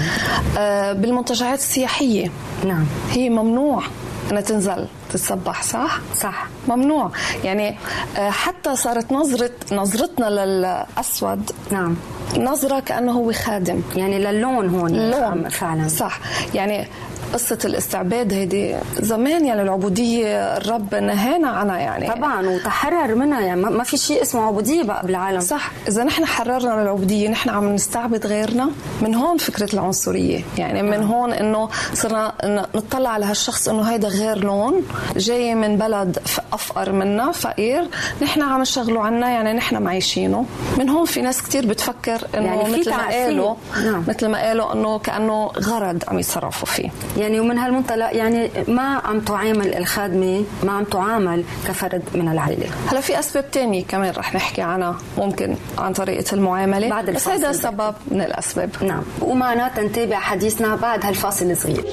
آه 0.57 0.93
بالمنتجعات 0.93 1.59
السياحية. 1.59 2.31
نعم. 2.65 2.85
هي 3.11 3.29
ممنوع. 3.29 3.83
انها 4.31 4.41
تنزل 4.41 4.87
تتصبح 5.09 5.63
صح؟ 5.63 5.99
صح. 6.15 6.47
ممنوع. 6.67 7.11
يعني 7.43 7.77
آه، 8.17 8.29
حتى 8.29 8.75
صارت 8.75 9.11
نظرة 9.11 9.51
نظرتنا 9.71 10.25
للأسود 10.25 11.51
نعم. 11.71 11.95
نظرة 12.37 12.79
كأنه 12.79 13.11
هو 13.11 13.33
خادم. 13.33 13.81
يعني 13.95 14.19
للون 14.19 14.69
هون 14.69 14.95
اللون 14.95 15.49
فعلا. 15.49 15.87
صح. 15.87 16.19
يعني 16.53 16.87
قصة 17.33 17.57
الاستعباد 17.65 18.33
هيدي 18.33 18.75
زمان 18.99 19.45
يعني 19.45 19.61
العبودية 19.61 20.57
الرب 20.57 20.95
نهانا 20.95 21.47
عنها 21.49 21.77
يعني. 21.77 22.07
طبعا 22.07 22.49
وتحرر 22.49 23.15
منها 23.15 23.41
يعني. 23.41 23.61
ما 23.61 23.83
في 23.83 23.97
شيء 23.97 24.21
اسمه 24.21 24.41
عبودية 24.41 24.83
بقى 24.83 25.05
بالعالم. 25.05 25.39
صح. 25.39 25.71
إذا 25.87 26.03
نحن 26.03 26.25
حررنا 26.25 26.75
من 26.75 26.81
العبودية 26.81 27.29
نحن 27.29 27.49
عم 27.49 27.75
نستعبد 27.75 28.25
غيرنا 28.25 28.69
من 29.01 29.15
هون 29.15 29.37
فكرة 29.37 29.73
العنصرية. 29.73 30.41
يعني 30.57 30.83
من 30.83 31.03
هون 31.03 31.33
إنه 31.33 31.69
صرنا 31.93 32.33
نطلع 32.75 33.09
على 33.09 33.25
هالشخص 33.25 33.67
إنه 33.67 33.81
هيدا 33.81 34.07
غير 34.07 34.37
لون 34.43 34.81
جاي 35.15 35.55
من 35.55 35.77
بلد 35.77 36.19
أفقر 36.53 36.91
منا 36.91 37.31
فقير. 37.31 37.87
نحن 38.21 38.41
عم 38.41 38.61
نشغله 38.61 39.01
عنا 39.03 39.29
يعني 39.29 39.53
نحن 39.53 39.83
معيشينه. 39.83 40.45
من 40.77 40.89
هون 40.89 41.05
في 41.05 41.21
ناس 41.21 41.41
كتير 41.41 41.65
بتفكر 41.65 42.27
إنه 42.37 42.45
يعني 42.45 42.77
مثل 42.79 42.89
ما 42.89 43.07
قالوا 43.07 43.55
نعم. 43.83 44.03
مثل 44.07 44.27
ما 44.27 44.47
قالوا 44.47 44.73
إنه 44.73 44.99
كأنه 44.99 45.45
غرض 45.47 46.03
عم 46.07 46.19
يتصرفوا 46.19 46.67
فيه. 46.67 46.89
يعني 47.17 47.39
ومن 47.39 47.57
هالمنطلق 47.57 48.15
يعني 48.15 48.49
ما 48.67 49.01
عم 49.05 49.19
تعامل 49.19 49.73
الخادمة 49.73 50.43
ما 50.63 50.71
عم 50.71 50.83
تعامل 50.83 51.43
كفرد 51.67 52.03
من 52.15 52.27
العائله 52.31 52.67
هلا 52.87 53.01
في 53.01 53.19
أسباب 53.19 53.51
تانية 53.51 53.83
كمان 53.83 54.13
رح 54.17 54.35
نحكي 54.35 54.61
عنها 54.61 54.95
ممكن 55.17 55.55
عن 55.77 55.93
طريقة 55.93 56.33
المعاملة. 56.33 56.89
بعد 56.89 57.09
بس 57.09 57.27
هذا 57.27 57.51
سبب 57.51 57.95
من 58.11 58.21
الأسباب. 58.21 58.69
نعم. 58.83 59.03
ومعنا 59.21 59.71
تنتابع 59.75 60.19
حديثنا 60.19 60.75
بعد 60.75 61.05
هالفاصل 61.05 61.51
الصغير. 61.51 61.85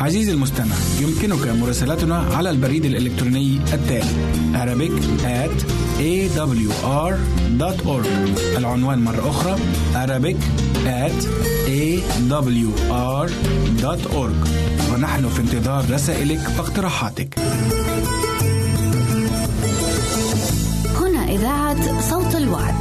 عزيزي 0.00 0.32
المستمع 0.32 0.74
يمكنك 1.00 1.48
مراسلتنا 1.48 2.18
على 2.18 2.50
البريد 2.50 2.84
الإلكتروني 2.84 3.60
التالي 3.72 4.10
Arabic 4.54 4.92
at 5.24 5.64
awr.org 6.00 8.06
العنوان 8.58 8.98
مرة 8.98 9.30
أخرى 9.30 9.56
Arabic 9.94 10.36
at 10.86 11.24
awr.org 11.66 13.30
ونحن 14.92 15.28
في 15.28 15.40
انتظار 15.40 15.84
رسائلك 15.90 16.40
واقتراحاتك. 16.58 17.38
هنا 21.00 21.28
إذاعة 21.28 22.10
صوت 22.10 22.34
الوعد. 22.34 22.74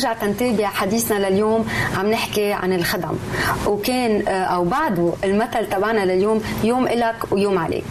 نرجع 0.00 0.12
تنتابع 0.12 0.66
حديثنا 0.66 1.28
لليوم 1.28 1.66
عم 1.96 2.10
نحكي 2.10 2.52
عن 2.52 2.72
الخدم. 2.72 3.18
وكان 3.66 4.28
آه، 4.28 4.44
أو 4.44 4.64
بعده 4.64 5.12
المثل 5.24 5.68
تبعنا 5.68 6.04
لليوم 6.04 6.42
يوم 6.64 6.86
إلك 6.86 7.16
ويوم 7.30 7.58
عليك. 7.58 7.84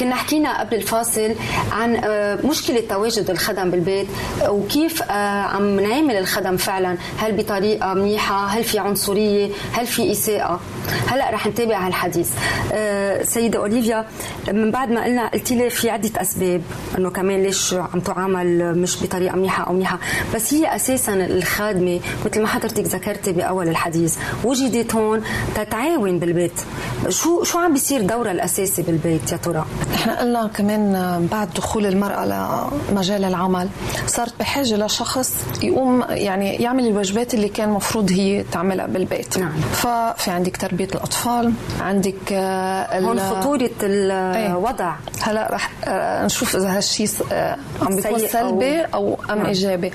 كنا 0.00 0.14
حكينا 0.14 0.60
قبل 0.60 0.74
الفاصل 0.76 1.34
عن 1.72 1.96
آه، 2.04 2.38
مشكلة 2.44 2.80
تواجد 2.88 3.30
الخدم 3.30 3.70
بالبيت 3.70 4.06
وكيف 4.48 5.02
آه، 5.02 5.42
عم 5.42 5.80
نعمل 5.80 6.16
الخدم 6.16 6.56
فعلا. 6.56 6.96
هل 7.18 7.32
بطريقة 7.32 7.94
منيحة؟ 7.94 8.46
هل 8.46 8.64
في 8.64 8.78
عنصرية؟ 8.78 9.50
هل 9.72 9.86
في 9.86 10.12
إساءة؟ 10.12 10.60
هلأ 11.06 11.30
رح 11.30 11.46
نتابع 11.46 11.86
هالحديث. 11.86 12.30
سيدة 13.22 13.58
أوليفيا 13.58 14.06
من 14.48 14.70
بعد 14.70 14.90
ما 14.90 15.04
قلنا 15.04 15.28
قلت 15.28 15.52
لي 15.52 15.70
في 15.70 15.90
عدة 15.90 16.20
أسباب 16.20 16.62
أنه 16.98 17.10
كمان 17.10 17.42
ليش 17.42 17.74
عم 17.74 18.00
تعامل 18.00 18.78
مش 18.78 19.02
بطريقة 19.02 19.36
منيحة 19.36 19.64
أو 19.66 19.72
منيحة 19.72 19.98
بس 20.34 20.54
هي 20.54 20.76
أساسا 20.76 21.14
الخادمة 21.14 22.00
مثل 22.26 22.42
ما 22.42 22.48
حضرتك 22.48 22.84
ذكرتي 22.84 23.32
بأول 23.32 23.68
الحديث 23.68 24.16
وجدت 24.44 24.94
هون 24.94 25.22
تتعاون 25.54 26.18
بالبيت 26.18 26.60
شو 27.08 27.42
شو 27.44 27.58
عم 27.58 27.72
بيصير 27.72 28.02
دورها 28.02 28.32
الأساسي 28.32 28.82
بالبيت 28.82 29.32
يا 29.32 29.36
ترى؟ 29.36 29.64
إحنا 29.94 30.20
قلنا 30.20 30.46
كمان 30.46 30.92
بعد 31.32 31.48
دخول 31.56 31.86
المرأة 31.86 32.24
لمجال 32.90 33.24
العمل 33.24 33.68
صارت 34.06 34.32
بحاجة 34.40 34.76
لشخص 34.76 35.32
يقوم 35.62 36.04
يعني 36.08 36.54
يعمل 36.54 36.86
الواجبات 36.86 37.34
اللي 37.34 37.48
كان 37.48 37.68
مفروض 37.68 38.12
هي 38.12 38.44
تعملها 38.52 38.86
بالبيت 38.86 39.38
نعم. 39.38 39.52
ففي 39.72 40.30
عندك 40.30 40.56
تربية 40.56 40.88
الأطفال 40.94 41.52
عندك 41.80 42.32
آه، 42.32 43.00
هون 43.00 43.18
خطورة 44.34 44.46
الوضع 44.46 44.94
هلا 45.22 45.48
رح 45.52 45.70
آه، 45.84 46.24
نشوف 46.24 46.56
إذا 46.56 46.76
هالشيء 46.76 47.08
آه، 47.32 47.56
عم 47.82 47.96
بيكون 47.96 48.18
أو- 48.18 48.30
سلبي 48.32 48.80
أو 48.80 49.18
أم 49.30 49.36
نعم. 49.38 49.46
إيجابي. 49.46 49.90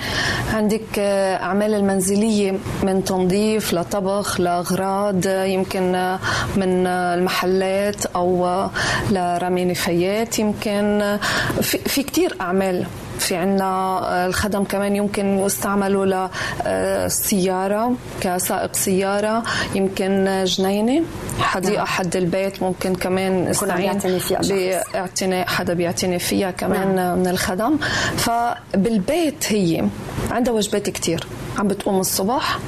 عندك 0.54 1.00
آه، 1.00 1.36
أعمال 1.36 1.74
المنزلية 1.74 2.54
من 2.84 3.04
تنظيف 3.04 3.74
لطبخ 3.74 4.40
لأغراض 4.42 5.26
يمكن 5.26 6.16
من 6.56 6.88
المحلات 6.88 8.06
أو 8.06 8.68
لرمي 9.12 9.66
نفايات 9.66 10.40
يمكن. 10.40 11.18
في, 11.62 11.78
في 11.78 12.04
كثير 12.04 12.36
أعمال 12.42 12.86
في 13.20 13.36
عنا 13.36 14.26
الخدم 14.26 14.64
كمان 14.64 14.96
يمكن 14.96 15.40
يستعملوا 15.40 16.28
للسيارة 16.66 17.96
كسائق 18.22 18.76
سيارة 18.76 19.44
يمكن 19.76 20.44
جنينة 20.46 21.04
حديقة 21.40 21.86
حد 21.86 22.16
البيت 22.16 22.64
ممكن 22.64 22.96
كمان 22.96 23.54
شخص. 23.54 24.48
باعتناء 24.94 25.48
حدا 25.48 25.74
بيعتني 25.74 26.20
فيها 26.20 26.52
كمان 26.52 26.96
نعم. 26.96 27.18
من 27.20 27.28
الخدم 27.28 27.78
فبالبيت 28.18 29.46
هي 29.52 29.84
عندها 30.32 30.54
واجبات 30.54 30.90
كتير 30.90 31.28
عم 31.60 31.68
بتقوم 31.68 32.00
الصبح 32.00 32.60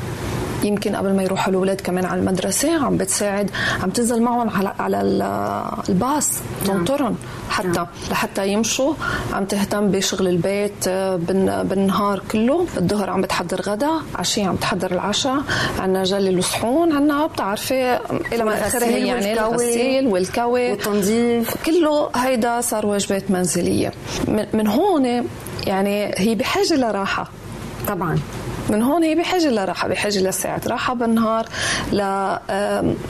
يمكن 0.64 0.96
قبل 0.96 1.16
ما 1.16 1.24
يروحوا 1.24 1.50
الاولاد 1.50 1.82
كمان 1.82 2.06
على 2.06 2.20
المدرسة 2.20 2.86
عم 2.86 2.98
بتساعد 2.98 3.50
عم 3.84 3.90
تنزل 3.90 4.22
معهم 4.22 4.50
على 4.50 4.74
على 4.80 5.02
ال- 5.02 5.22
الباص 5.90 6.32
تنطرهم 6.66 7.16
حتى 7.50 7.86
لحتى 8.12 8.48
يمشوا. 8.48 8.94
عم 9.34 9.46
تهتم 9.46 9.92
بشغل 9.92 10.28
البيت 10.28 10.88
آه، 10.88 11.16
بالن- 11.16 11.64
بالنهار 11.68 12.22
كله. 12.32 12.66
الظهر 12.78 13.10
عم 13.10 13.22
بتحضر 13.22 13.62
غدا 13.62 13.92
عشية 14.16 14.48
عم 14.48 14.56
تحضر 14.56 14.92
العشاء. 14.92 15.42
عنا 15.80 16.04
جلي 16.04 16.30
الصحون 16.30 16.92
عنا 16.92 17.26
بتعرفي 17.26 18.00
إلى 18.34 18.44
ما 18.44 18.68
اخره 18.68 18.86
يعني. 18.86 19.34
الغسيل 19.34 20.08
والكوي. 20.08 20.72
والتنظيف. 20.72 21.54
كله 21.66 22.10
هيدا 22.16 22.62
صار 22.62 22.86
واجبات 22.86 23.32
منزلية. 23.32 23.92
من, 24.28 24.46
من 24.54 24.68
هون 24.68 25.06
يعني 25.68 26.12
هي 26.18 26.36
بحاجة 26.36 26.74
لراحة. 26.76 27.30
طبعا. 27.88 28.20
من 28.70 28.82
هون 28.82 29.04
هي 29.04 29.16
بحاجة 29.16 29.50
لراحة 29.50 29.88
بحاجة 29.88 30.20
لساعة 30.20 30.62
راحة 30.68 30.94
بالنهار 30.94 31.46
ل 31.92 32.00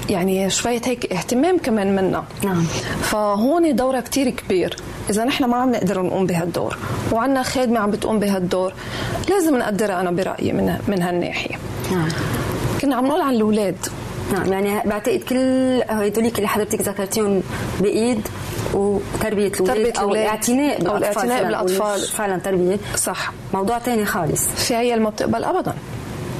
يعني 0.09 0.49
شوية 0.49 0.81
هيك 0.85 1.13
اهتمام 1.13 1.57
كمان 1.57 1.95
منا. 1.95 2.23
نعم. 2.43 2.63
فهون 3.01 3.75
دورها 3.75 4.01
كتير 4.01 4.29
كبير. 4.29 4.75
إذا 5.09 5.23
نحن 5.23 5.45
ما 5.45 5.57
عم 5.57 5.71
نقدر 5.71 6.01
نقوم 6.01 6.25
بهالدور 6.25 6.77
وعنا 7.11 7.43
خادمة 7.43 7.79
عم 7.79 7.91
بتقوم 7.91 8.19
بهالدور 8.19 8.73
لازم 9.29 9.57
نقدرها 9.57 10.01
أنا 10.01 10.11
برأيي 10.11 10.53
من 10.53 10.75
من 10.87 11.01
هالناحية. 11.01 11.55
نعم. 11.91 12.09
كنا 12.81 12.95
عم 12.95 13.07
نقول 13.07 13.21
عن 13.21 13.33
الأولاد. 13.33 13.77
نعم 14.33 14.53
يعني 14.53 14.89
بعتقد 14.89 15.19
كل 15.29 15.81
هدوليك 15.89 16.37
اللي 16.37 16.47
حضرتك 16.47 16.81
ذكرتيهم 16.81 17.43
بإيد 17.81 18.27
وتربية 18.73 19.47
الاولاد 19.47 19.69
أو 19.85 19.85
الأولاد. 19.87 20.21
الاعتناء 20.23 20.75
أو 20.87 20.93
بالاطفال 20.93 21.23
الاعتناء 21.25 21.41
فعلاً، 21.43 21.57
أو 21.57 21.65
بالأطفال. 21.65 22.01
مش 22.03 22.11
فعلا 22.11 22.37
تربية 22.39 22.77
صح 22.95 23.31
موضوع 23.53 23.77
تاني 23.77 24.05
خالص 24.05 24.47
في 24.47 24.75
عيال 24.75 25.01
ما 25.01 25.09
بتقبل 25.09 25.43
ابدا 25.43 25.73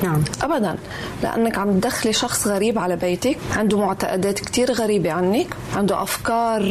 نعم 0.04 0.24
ابدا 0.42 0.76
لأنك 1.24 1.58
عم 1.58 1.80
تدخلي 1.80 2.14
شخص 2.14 2.48
غريب 2.48 2.80
على 2.80 2.96
بيتك 2.96 3.38
عنده 3.56 3.78
معتقدات 3.78 4.40
كتير 4.40 4.72
غريبة 4.72 5.12
عنك 5.12 5.48
عنده 5.76 6.04
أفكار 6.04 6.62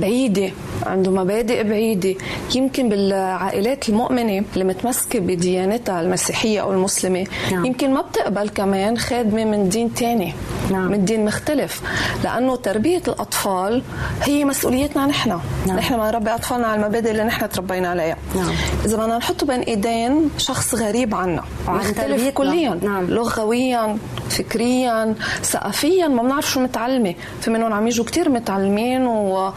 بعيدة 0.00 0.50
عنده 0.86 1.10
مبادئ 1.10 1.62
بعيدة 1.62 2.14
يمكن 2.54 2.88
بالعائلات 2.88 3.88
المؤمنة 3.88 4.44
اللي 4.54 4.64
متمسكة 4.64 5.18
بديانتها 5.18 6.00
المسيحية 6.00 6.60
أو 6.60 6.72
المسلمة 6.72 7.26
نعم. 7.52 7.64
يمكن 7.66 7.94
ما 7.94 8.00
بتقبل 8.00 8.48
كمان 8.48 8.98
خادمة 8.98 9.44
من 9.44 9.68
دين 9.68 9.94
تاني 9.94 10.34
نعم. 10.70 10.90
من 10.90 11.04
دين 11.04 11.24
مختلف 11.24 11.82
لأنه 12.24 12.56
تربية 12.56 13.02
الأطفال 13.08 13.82
هي 14.22 14.44
مسؤوليتنا 14.44 15.06
نحن 15.06 15.40
نعم. 15.66 15.76
نحن 15.76 15.94
ما 15.94 16.10
نربي 16.10 16.34
أطفالنا 16.34 16.66
على 16.66 16.82
المبادئ 16.82 17.10
اللي 17.10 17.24
نحن 17.24 17.48
تربينا 17.48 17.88
عليها 17.88 18.16
نعم. 18.36 18.52
إذا 18.84 18.96
بدنا 18.96 19.18
نحطه 19.18 19.46
بين 19.46 19.60
إيدين 19.60 20.30
شخص 20.38 20.74
غريب 20.74 21.14
عنا 21.14 21.44
وعن 21.68 21.76
مختلف 21.76 21.98
تربيتنا. 21.98 22.30
كليا 22.58 22.80
نعم. 22.82 23.04
لغويا 23.10 23.98
فكريا 24.30 25.14
ثقافيا 25.42 26.08
ما 26.08 26.22
بنعرف 26.22 26.50
شو 26.50 26.60
متعلمة 26.60 27.14
في 27.40 27.50
منهم 27.50 27.72
عم 27.72 27.86
يجوا 27.86 28.04
كتير 28.04 28.28
متعلمين 28.28 29.06
و... 29.06 29.52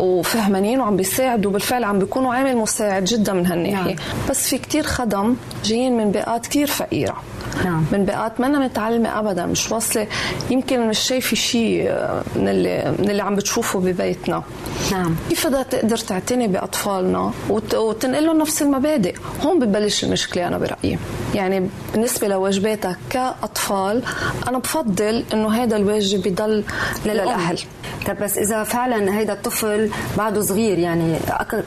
وفهمانين 0.00 0.80
وعم 0.80 0.96
بيساعدوا 0.96 1.50
بالفعل 1.50 1.84
عم 1.84 1.98
بيكونوا 1.98 2.34
عامل 2.34 2.56
مساعد 2.56 3.04
جدا 3.04 3.32
من 3.32 3.46
هالناحية 3.46 3.94
نعم. 3.94 3.96
بس 4.30 4.48
في 4.48 4.58
كتير 4.58 4.82
خدم 4.82 5.36
جايين 5.64 5.96
من 5.96 6.10
بيئات 6.10 6.46
كتير 6.46 6.66
فقيرة 6.66 7.22
نعم. 7.64 7.84
من 7.92 8.04
بيئات 8.04 8.40
ما 8.40 8.48
متعلمه 8.48 9.18
ابدا 9.18 9.46
مش 9.46 9.72
واصلة. 9.72 10.06
يمكن 10.50 10.88
مش 10.88 10.98
شايفه 10.98 11.36
شيء 11.36 11.82
من 12.36 12.48
اللي 12.48 12.94
من 12.98 13.10
اللي 13.10 13.22
عم 13.22 13.36
بتشوفه 13.36 13.80
ببيتنا. 13.80 14.42
نعم. 14.92 15.16
كيف 15.28 15.46
بدها 15.46 15.62
تقدر 15.62 15.96
تعتني 15.96 16.48
بأطفالنا 16.48 17.32
وت... 17.50 17.74
وتنقل 17.74 18.26
لهم 18.26 18.38
نفس 18.38 18.62
المبادئ؟ 18.62 19.14
هون 19.42 19.58
ببلش 19.58 20.04
المشكلة 20.04 20.46
أنا 20.46 20.58
برأيي. 20.58 20.98
يعني 21.34 21.68
بالنسبة 21.92 22.28
لواجباتك 22.28 22.96
كأطفال 23.10 24.02
أنا 24.48 24.58
بفضل 24.58 25.24
إنه 25.32 25.62
هذا 25.62 25.76
الواجب 25.76 26.26
يضل 26.26 26.64
للأهل. 27.06 27.58
طب 28.06 28.16
بس 28.22 28.38
إذا 28.38 28.62
فعلا 28.62 29.18
هيدا 29.18 29.32
الطفل 29.32 29.90
بعده 30.18 30.40
صغير 30.40 30.78
يعني 30.78 31.16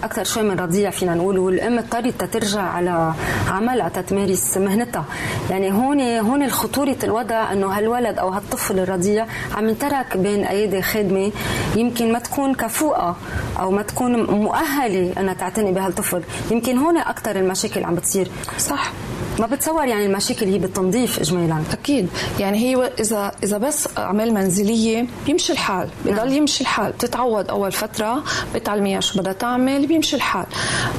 أكثر 0.03 0.23
شوي 0.23 0.43
من 0.43 0.59
رضيع 0.59 0.89
فينا 0.89 1.15
نقول 1.15 1.37
والأم 1.37 1.77
اضطرت 1.77 2.23
ترجع 2.23 2.61
على 2.61 3.13
عملها 3.47 3.89
تتمارس 3.89 4.57
مهنتها. 4.57 5.05
يعني 5.49 5.71
هون 5.77 6.01
هون 6.01 6.49
خطوره 6.49 6.97
الوضع 7.03 7.53
إنه 7.53 7.67
هالولد 7.67 8.19
أو 8.19 8.29
هالطفل 8.29 8.79
الرضيع 8.79 9.25
عم 9.55 9.69
ينترك 9.69 10.17
بين 10.17 10.43
ايادي 10.43 10.81
خادمه 10.81 11.31
يمكن 11.75 12.11
ما 12.13 12.19
تكون 12.19 12.55
كفؤه 12.55 13.15
أو 13.59 13.71
ما 13.71 13.81
تكون 13.81 14.23
مؤهلة 14.23 15.13
إنها 15.19 15.33
تعتني 15.33 15.71
بهالطفل. 15.71 16.23
يمكن 16.51 16.77
هون 16.77 16.97
أكثر 16.97 17.35
المشاكل 17.35 17.83
عم 17.83 17.95
بتصير. 17.95 18.27
صح. 18.57 18.91
ما 19.39 19.45
بتصور 19.45 19.85
يعني 19.85 20.05
المشاكل 20.05 20.45
هي 20.45 20.57
بالتنظيف 20.57 21.19
اجمالا. 21.19 21.63
أكيد. 21.71 22.09
يعني 22.39 22.57
هي 22.57 22.91
إذا 22.99 23.31
إذا 23.43 23.57
بس 23.57 23.87
أعمال 23.97 24.33
منزلية 24.33 25.05
بيمشي 25.25 25.53
الحال 25.53 25.89
بضل 26.05 26.31
يمشي 26.33 26.61
الحال. 26.61 26.97
تتعود 26.97 27.49
أول 27.49 27.71
فترة 27.71 28.23
بتعلميها 28.55 28.99
شو 28.99 29.19
بدها 29.19 29.33
تعمل 29.33 29.87
بيمشي 29.87 30.15
الحال. 30.15 30.45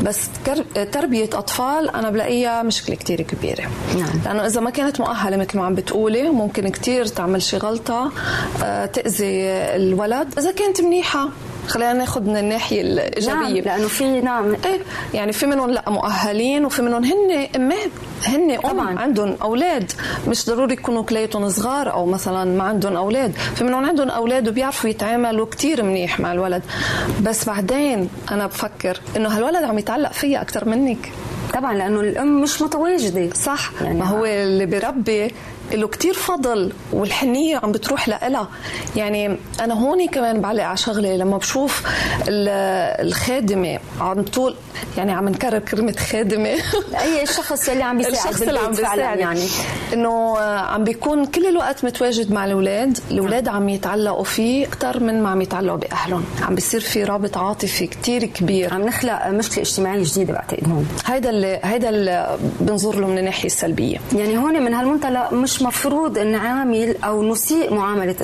بس 0.05 0.29
تربية 0.93 1.31
أطفال 1.33 1.91
أنا 1.91 2.11
بلاقيها 2.11 2.63
مشكلة 2.63 2.97
كتير 2.97 3.23
كبيرة. 3.23 3.69
نعم. 3.99 4.21
لأنه 4.25 4.47
إذا 4.47 4.61
ما 4.61 4.71
كانت 4.71 5.01
مؤهلة 5.01 5.37
مثل 5.37 5.59
ما 5.59 5.67
عم 5.67 5.75
بتقولي 5.75 6.31
ممكن 6.31 6.69
كتير 6.69 7.07
تعمل 7.07 7.43
شي 7.43 7.57
غلطة 7.57 8.13
آه، 8.63 8.87
تأذي 8.87 9.49
الولد. 9.77 10.39
إذا 10.39 10.51
كانت 10.51 10.81
منيحة 10.81 11.29
خلينا 11.69 11.93
ناخذ 11.93 12.23
من 12.23 12.37
الناحيه 12.37 12.83
نعم 12.83 12.93
الايجابيه 12.93 13.61
لأنه 13.61 13.89
في 13.89 14.21
نعم. 14.21 14.55
إيه 14.65 14.81
يعني 15.15 15.33
في 15.33 15.47
منهم 15.47 15.71
لأ 15.71 15.91
مؤهلين 15.91 16.65
وفي 16.65 16.83
منهم 16.83 17.05
هن 17.05 17.49
امات 17.57 17.91
هن 18.25 18.51
أم 18.51 18.61
طبعاً. 18.61 18.99
عندهم 18.99 19.37
أولاد. 19.43 19.93
مش 20.29 20.47
ضروري 20.47 20.73
يكونوا 20.73 21.03
كلياتهم 21.03 21.49
صغار 21.49 21.93
أو 21.93 22.07
مثلا 22.07 22.45
ما 22.45 22.65
عندهم 22.65 22.97
أولاد. 22.97 23.33
في 23.33 23.65
منهم 23.65 23.85
عندهم 23.87 24.09
أولاد 24.11 24.49
وبيعرفوا 24.49 24.91
يتعاملوا 24.91 25.47
كتير 25.47 25.83
منيح 25.83 26.21
مع 26.21 26.33
الولد. 26.33 26.63
بس 27.23 27.45
بعدين 27.45 28.09
أنا 28.31 28.47
بفكر 28.47 29.01
إنه 29.17 29.29
هالولد 29.29 29.65
عم 29.65 29.79
يتعلق 29.79 30.13
فيها 30.13 30.43
أكثر 30.43 30.69
منك. 30.69 31.13
طبعا 31.55 31.75
لأنه 31.75 32.01
الأم 32.01 32.41
مش 32.41 32.63
متواجدة. 32.63 33.35
صح. 33.35 33.71
يعني 33.81 33.99
ما 33.99 34.05
هو 34.05 34.25
اللي 34.25 34.67
بيربي 34.67 35.35
له 35.73 35.89
كتير 35.89 36.15
فضل 36.15 36.73
والحنية 36.93 37.57
عم 37.57 37.73
بتروح 37.73 38.09
لها 38.09 38.49
يعني 38.97 39.37
أنا 39.61 39.75
هون 39.75 40.07
كمان 40.07 40.41
بعلق 40.41 40.65
على 40.65 40.77
شغله 40.77 41.17
لما 41.17 41.39
بشوف 41.39 41.83
الخادمة 42.29 43.79
عم 44.01 44.23
طول 44.23 44.55
يعني 44.97 45.13
عم 45.13 45.29
نكرر 45.29 45.59
كلمة 45.59 45.93
خادمة. 45.93 46.49
أي 47.03 47.23
الشخص 47.23 47.69
اللي 47.69 47.83
عم 47.83 47.97
بيساعد 47.97 48.15
الشخص 48.15 48.43
اللي 48.43 48.59
عم 48.59 48.71
بيساعد. 48.71 49.19
يعني. 49.19 49.47
إنه 49.93 50.39
عم 50.39 50.85
بيكون 50.85 51.27
كل 51.27 51.47
الوقت 51.47 51.85
متواجد 51.85 52.33
مع 52.33 52.45
الأولاد. 52.45 52.99
الأولاد 53.11 53.49
عم 53.49 53.69
يتعلقوا 53.69 54.25
فيه 54.25 54.67
أكثر 54.67 55.03
من 55.03 55.23
ما 55.23 55.29
عم 55.29 55.43
يتعلقوا 55.43 55.79
بأهلهم. 55.79 56.25
عم 56.43 56.55
بيصير 56.55 56.81
في 56.81 57.05
رابط 57.05 57.37
عاطفي 57.37 57.87
كتير 57.87 58.25
كبير. 58.25 58.75
عم 58.75 58.83
نخلق 58.83 59.27
مشكلة 59.27 59.63
اجتماعية 59.63 60.03
جديدة 60.03 60.33
بعتقد 60.33 60.69
هون. 60.69 60.89
هيدا 61.07 61.31
اللي 61.31 61.61
هيدا 61.65 61.89
اللي 61.89 62.39
بنظر 62.61 63.01
له 63.01 63.07
من 63.07 63.19
الناحية 63.19 63.47
السلبية. 63.47 63.99
يعني 64.17 64.39
هون 64.39 64.63
من 64.63 64.75
هالمنطلق 64.75 65.33
مش 65.33 65.58
مفروض 65.63 66.19
نعامل 66.19 66.97
أو 67.05 67.23
نسيء 67.23 67.75
معاملة 67.75 68.17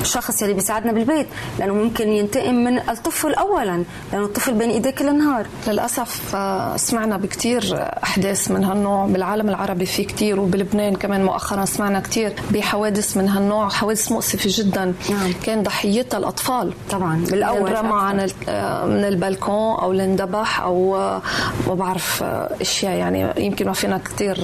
الشخص 0.00 0.42
اللي 0.42 0.54
بيساعدنا 0.54 0.92
بالبيت 0.92 1.26
لأنه 1.58 1.74
ممكن 1.74 2.08
ينتقم 2.08 2.54
من 2.54 2.78
الطفل 2.78 3.34
اولا 3.34 3.84
لأنه 4.12 4.24
الطفل 4.24 4.54
بين 4.54 4.70
ايديه 4.70 4.90
كل 4.90 5.08
النهار 5.08 5.46
للأسف 5.68 6.34
آه، 6.34 6.76
سمعنا 6.76 7.16
بكثير 7.16 7.88
أحداث 8.02 8.50
من 8.50 8.64
هالنوع 8.64 9.06
بالعالم 9.06 9.48
العربي 9.48 9.86
في 9.86 10.04
كثير 10.04 10.40
وبلبنان 10.40 10.94
كمان 10.94 11.24
مؤخرا 11.24 11.64
سمعنا 11.64 12.00
كثير 12.00 12.32
بحوادث 12.50 13.16
من 13.16 13.28
هالنوع 13.28 13.68
حوادث 13.68 14.12
مؤسفة 14.12 14.50
جدا. 14.52 14.94
نعم. 15.10 15.32
كان 15.42 15.62
ضحيتها 15.62 16.18
الأطفال. 16.18 16.72
طبعا. 16.90 17.24
بالأول 17.30 17.72
رمى 17.72 18.00
عن 18.00 18.28
آه، 18.48 18.86
من 18.86 19.04
البلكون 19.04 19.78
أو 19.78 19.92
لندبح 19.92 20.60
أو 20.60 20.96
آه، 20.96 21.22
ما 21.68 21.74
بعرف 21.74 22.22
أشياء 22.60 22.92
يعني 22.92 23.44
يمكن 23.44 23.66
ما 23.66 23.72
فينا 23.72 23.98
كثير 23.98 24.38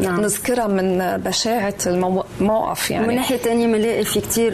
نعم. 0.00 0.20
نذكرها 0.20 0.66
من 0.66 1.16
بشاعة 1.26 1.74
الموقف 1.86 2.90
يعني. 2.90 3.06
من 3.06 3.14
ناحية 3.14 3.36
ثانية 3.36 3.66
بنلاقي 3.66 4.04
في 4.04 4.20
كثير 4.20 4.52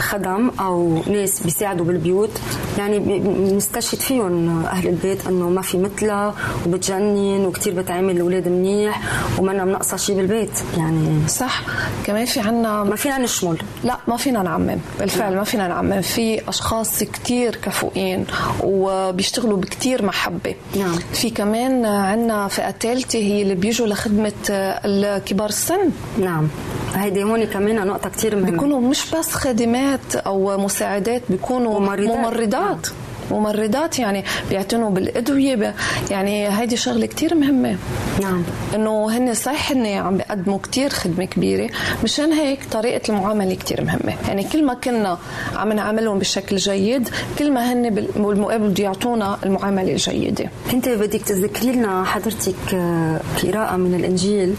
خدم 0.00 0.50
أو 0.60 1.02
ناس 1.06 1.42
بيساعدوا 1.42 1.86
بالبيوت. 1.86 2.30
يعني 2.78 2.98
بنستشهد 2.98 4.00
فيهم 4.00 4.64
أهل 4.66 4.88
البيت 4.88 5.26
إنه 5.26 5.48
ما 5.48 5.62
في 5.62 5.78
مثلها 5.78 6.34
وبتجنن 6.66 7.46
وكثير 7.46 7.74
بتعامل 7.74 8.16
الأولاد 8.16 8.48
منيح 8.48 9.00
ومنا 9.38 9.64
منقصه 9.64 9.96
شيء 9.96 10.16
بالبيت. 10.16 10.50
يعني 10.76 11.28
صح. 11.28 11.62
كمان 12.06 12.24
في 12.24 12.40
عنا 12.40 12.84
ما 12.84 12.96
فينا 12.96 13.18
نشمل. 13.18 13.58
لا 13.84 13.98
ما 14.08 14.16
فينا 14.16 14.42
نعمم. 14.42 14.78
بالفعل 14.98 15.36
ما 15.36 15.44
فينا 15.44 15.68
نعمم. 15.68 16.00
في 16.00 16.48
أشخاص 16.48 17.04
كثير 17.04 17.56
كفؤين 17.56 18.26
وبيشتغلوا 18.62 19.56
بكثير 19.56 20.04
محبه 20.04 20.54
نعم. 20.76 20.94
في 21.12 21.30
كمان 21.30 21.84
عنا 21.84 22.48
فئة 22.48 22.70
ثالثه 22.70 23.18
هي 23.18 23.42
اللي 23.42 23.54
بيجوا 23.54 23.86
لخدمة 23.86 24.32
الكبار 24.48 25.33
السن 25.42 25.90
نعم 26.18 26.48
هيدي 26.94 27.22
هون 27.24 27.44
كمان 27.44 27.86
نقطة 27.86 28.08
كثير 28.10 28.36
مهمة 28.36 28.50
بيكونوا 28.50 28.80
مش 28.80 29.10
بس 29.14 29.32
خادمات 29.32 30.16
أو 30.16 30.58
مساعدات 30.58 31.22
بيكونوا 31.28 31.80
ممرضات, 31.80 32.16
ممرضات. 32.18 32.52
نعم. 32.52 33.03
ممرضات 33.30 33.98
يعني 33.98 34.24
بيعتنوا 34.50 34.90
بالأدوية 34.90 35.74
يعني 36.10 36.48
هيدي 36.48 36.76
شغلة 36.76 37.06
كتير 37.06 37.34
مهمة. 37.34 37.76
نعم. 38.22 38.42
إنه 38.74 39.10
هن 39.18 39.34
صحيح 39.34 39.72
هن 39.72 39.86
عم 39.86 40.16
بيقدموا 40.16 40.58
كتير 40.58 40.90
خدمة 40.90 41.24
كبيرة 41.24 41.70
مشان 42.04 42.32
هيك 42.32 42.60
طريقة 42.72 43.00
المعاملة 43.08 43.54
كتير 43.54 43.84
مهمة. 43.84 44.14
يعني 44.28 44.44
كل 44.44 44.64
ما 44.64 44.74
كنا 44.74 45.18
عم 45.56 45.72
نعاملهم 45.72 46.18
بشكل 46.18 46.56
جيد 46.56 47.08
كل 47.38 47.52
ما 47.52 47.72
هن 47.72 47.90
بالمقابل 47.90 48.68
بده 48.68 48.84
يعطونا 48.84 49.38
المعاملة 49.44 49.92
الجيدة. 49.92 50.50
أنت 50.72 50.88
بدك 50.88 51.20
تذكري 51.22 51.72
لنا 51.72 52.04
حضرتك 52.04 52.74
آه، 52.74 53.20
قراءة 53.42 53.76
من 53.76 53.94
الإنجيل 53.94 54.54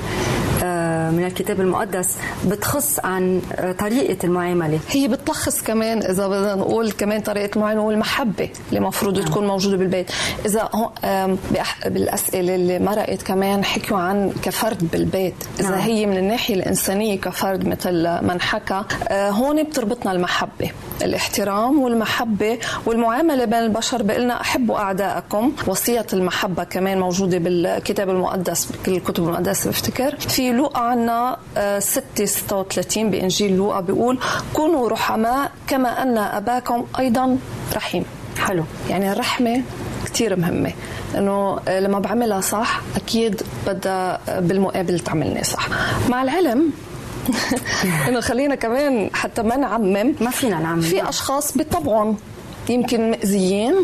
آه، 0.63 1.11
من 1.11 1.25
الكتاب 1.25 1.61
المقدس 1.61 2.17
بتخص 2.47 2.99
عن 3.03 3.41
آه، 3.53 3.71
طريقة 3.71 4.17
المعاملة. 4.23 4.79
هي 4.89 5.07
بتلخص 5.25 5.61
كمان 5.61 5.97
إذا 5.97 6.27
بدنا 6.27 6.55
نقول 6.55 6.91
كمان 6.91 7.21
طريقة 7.21 7.55
المعاملة 7.55 7.81
والمحبة 7.81 8.49
اللي 8.69 8.77
المفروض 8.77 9.19
نعم. 9.19 9.27
تكون 9.27 9.47
موجودة 9.47 9.77
بالبيت. 9.77 10.11
إذا 10.45 10.69
بالأسئلة 11.85 12.55
اللي 12.55 12.79
مرقت 12.79 13.21
كمان 13.21 13.65
حكوا 13.65 13.97
عن 13.97 14.33
كفرد 14.43 14.91
بالبيت. 14.91 15.33
إذا 15.59 15.69
نعم. 15.69 15.79
هي 15.79 16.05
من 16.05 16.17
الناحية 16.17 16.55
الإنسانية 16.55 17.19
كفرد 17.19 17.67
مثل 17.67 18.03
ما 18.03 18.37
حكى 18.41 18.83
آه، 19.07 19.29
هون 19.29 19.63
بتربطنا 19.63 20.11
المحبة 20.11 20.71
الاحترام 21.01 21.79
والمحبة 21.81 22.59
والمعاملة 22.85 23.45
بين 23.45 23.59
البشر. 23.59 24.03
بقلنا 24.03 24.41
أحبوا 24.41 24.77
أعدائكم 24.77 25.51
وصية 25.67 26.07
المحبة 26.13 26.63
كمان 26.63 26.99
موجودة 26.99 27.37
بالكتاب 27.37 28.09
المقدس 28.09 28.65
بكل 28.65 28.91
الكتب 28.91 29.23
المقدسة 29.23 29.69
بفتكر. 29.69 30.15
في 30.19 30.51
لوقا 30.51 30.81
عنا 30.81 31.37
6 31.79 32.25
36 32.25 33.11
بإنجيل 33.11 33.55
لوقا 33.55 33.81
بيقول 33.81 34.19
كونوا 34.53 34.85
رحماء 35.15 35.51
كما 35.67 36.01
أن 36.01 36.17
أباكم 36.17 36.85
أيضا 36.99 37.37
رحيم. 37.75 38.05
حلو. 38.37 38.63
يعني 38.89 39.11
الرحمة 39.11 39.61
كثير 40.05 40.35
مهمة 40.35 40.71
انه 41.17 41.59
لما 41.67 41.99
بعملها 41.99 42.41
صح 42.41 42.81
أكيد 42.95 43.41
بدها 43.67 44.19
بالمقابل 44.39 44.99
تعملني 44.99 45.43
صح. 45.43 45.67
مع 46.09 46.21
العلم 46.23 46.71
إنه 48.07 48.19
خلينا 48.19 48.55
كمان 48.55 49.09
حتى 49.13 49.43
ما 49.43 49.55
نعمم 49.57 50.15
ما 50.21 50.29
فينا 50.29 50.59
نعمم. 50.59 50.81
في 50.81 51.09
أشخاص 51.09 51.57
بطبعهم 51.57 52.17
يمكن 52.69 53.11
مأذيين 53.11 53.75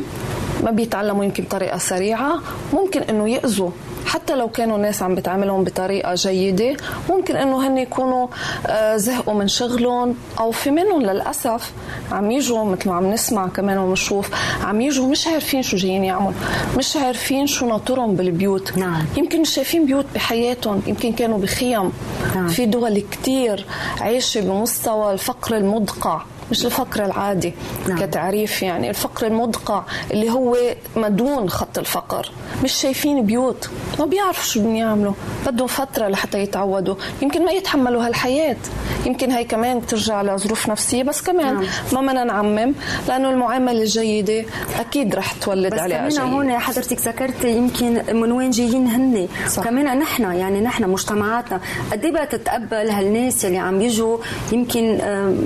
ما 0.63 0.71
بيتعلموا 0.71 1.23
يمكن 1.23 1.43
بطريقه 1.43 1.77
سريعة 1.77 2.41
ممكن 2.73 3.01
إنه 3.01 3.29
يأذوا. 3.29 3.71
حتى 4.05 4.35
لو 4.35 4.49
كانوا 4.49 4.75
الناس 4.75 5.03
عم 5.03 5.15
بتعاملهم 5.15 5.63
بطريقة 5.63 6.15
جيدة 6.15 6.77
ممكن 7.09 7.35
إنه 7.35 7.67
هن 7.67 7.77
يكونوا 7.77 8.27
آه، 8.67 8.97
زهقوا 8.97 9.33
من 9.33 9.47
شغلهم 9.47 10.15
أو 10.39 10.51
في 10.51 10.71
منهم 10.71 11.01
للأسف 11.01 11.71
عم 12.11 12.31
يجوا 12.31 12.63
مثل 12.63 12.89
ما 12.89 12.95
عم 12.95 13.11
نسمع 13.11 13.47
كمان 13.47 13.77
ومشوف 13.77 14.29
عم 14.63 14.81
يجوا 14.81 15.07
مش 15.07 15.27
عارفين 15.27 15.61
شو 15.61 15.77
جايين 15.77 16.03
يعملوا 16.03 16.33
مش 16.77 16.97
عارفين 16.97 17.47
شو 17.47 17.65
ناطرهم 17.67 18.15
بالبيوت 18.15 18.77
نعم. 18.77 19.05
يمكن 19.17 19.41
مش 19.41 19.49
شايفين 19.49 19.85
بيوت 19.85 20.05
بحياتهم 20.15 20.81
يمكن 20.87 21.13
كانوا 21.13 21.37
بخيم 21.37 21.91
نعم. 22.35 22.47
في 22.47 22.65
دول 22.65 22.99
كتير 23.11 23.65
عايشة 24.01 24.41
بمستوى 24.41 25.13
الفقر 25.13 25.57
المدقع 25.57 26.21
مش 26.51 26.65
الفقر 26.65 27.05
العادي 27.05 27.53
نعم. 27.87 27.97
كتعريف 27.99 28.61
يعني 28.63 28.89
الفقر 28.89 29.27
المدقع 29.27 29.83
اللي 30.11 30.29
هو 30.29 30.57
مدون 30.95 31.49
خط 31.49 31.77
الفقر 31.77 32.31
مش 32.63 32.71
شايفين 32.73 33.25
بيوت 33.25 33.69
ما 33.99 34.05
بيعرفوا 34.05 34.43
شو 34.43 34.59
بدهم 34.59 34.75
يعملوا 34.75 35.13
بدهم 35.47 35.67
فترة 35.67 36.07
لحتى 36.07 36.39
يتعودوا 36.39 36.95
يمكن 37.21 37.45
ما 37.45 37.51
يتحملوا 37.51 38.07
هالحياة 38.07 38.57
يمكن 39.05 39.31
هي 39.31 39.43
كمان 39.43 39.79
بترجع 39.79 40.21
لظروف 40.21 40.69
نفسية 40.69 41.03
بس 41.03 41.21
كمان 41.21 41.53
نعم. 41.53 41.65
ما 41.93 42.01
بدنا 42.01 42.23
نعمم 42.23 42.73
لأنه 43.07 43.29
المعاملة 43.29 43.81
الجيدة 43.81 44.45
أكيد 44.79 45.15
رح 45.15 45.31
تولد 45.33 45.79
عليها 45.79 46.07
بس 46.07 46.17
كمان 46.17 46.33
هون 46.33 46.59
حضرتك 46.59 46.99
ذكرتي 46.99 47.57
يمكن 47.57 48.03
من 48.13 48.31
وين 48.31 48.49
جايين 48.49 48.87
هن. 48.87 49.27
كمان 49.63 49.99
نحن 49.99 50.23
يعني 50.23 50.61
نحن 50.61 50.89
مجتمعاتنا 50.89 51.61
قد 51.91 52.05
إيه 52.05 52.23
تتقبل 52.25 52.89
هالناس 52.89 53.43
يلي 53.43 53.57
عم 53.57 53.81
يجوا 53.81 54.17
يمكن 54.51 54.83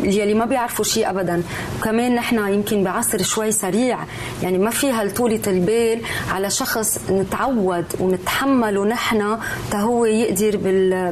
يلي 0.04 0.34
ما 0.34 0.46
بيعرفوا 0.46 0.86
شيء 0.86 0.95
ابدا. 0.98 1.44
كمان 1.84 2.16
نحن 2.16 2.38
يمكن 2.54 2.84
بعصر 2.84 3.22
شوي 3.22 3.52
سريع 3.52 4.00
يعني 4.44 4.58
ما 4.58 4.70
في 4.70 4.92
هالطولة 4.92 5.42
البال 5.48 6.02
على 6.32 6.50
شخص 6.50 7.00
نتعود 7.12 7.86
ونتحمله 8.00 8.86
نحن 8.86 9.38
هو 9.74 10.06
يقدر 10.06 10.58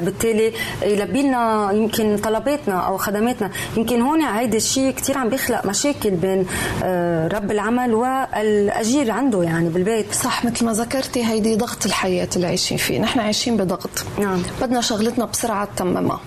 بالتالي 0.06 0.54
يلبي 0.84 1.22
لنا 1.22 1.72
يمكن 1.72 2.18
طلباتنا 2.18 2.80
أو 2.80 2.98
خدماتنا. 2.98 3.52
يمكن 3.78 4.02
هون 4.02 4.22
هيدا 4.22 4.58
الشيء 4.58 4.92
كثير 4.92 5.18
عم 5.18 5.30
بيخلق 5.30 5.66
مشاكل 5.66 6.10
بين 6.10 6.46
آه، 6.84 7.28
رب 7.28 7.52
العمل 7.52 7.94
والأجير 7.94 9.12
عنده 9.12 9.44
يعني 9.44 9.70
بالبيت. 9.70 10.14
صح 10.14 10.46
مثل 10.46 10.66
ما 10.66 10.74
ذكرتي 10.74 11.26
هيدي 11.26 11.56
ضغط 11.56 11.86
الحياة 11.86 12.28
اللي 12.36 12.48
عايشين 12.48 12.78
فيه. 12.78 13.00
نحن 13.00 13.20
عايشين 13.20 13.58
بضغط. 13.58 13.90
نعم. 14.20 14.42
بدنا 14.62 14.82
شغلتنا 14.82 15.26
بسرعة 15.26 15.68
تممها 15.78 16.20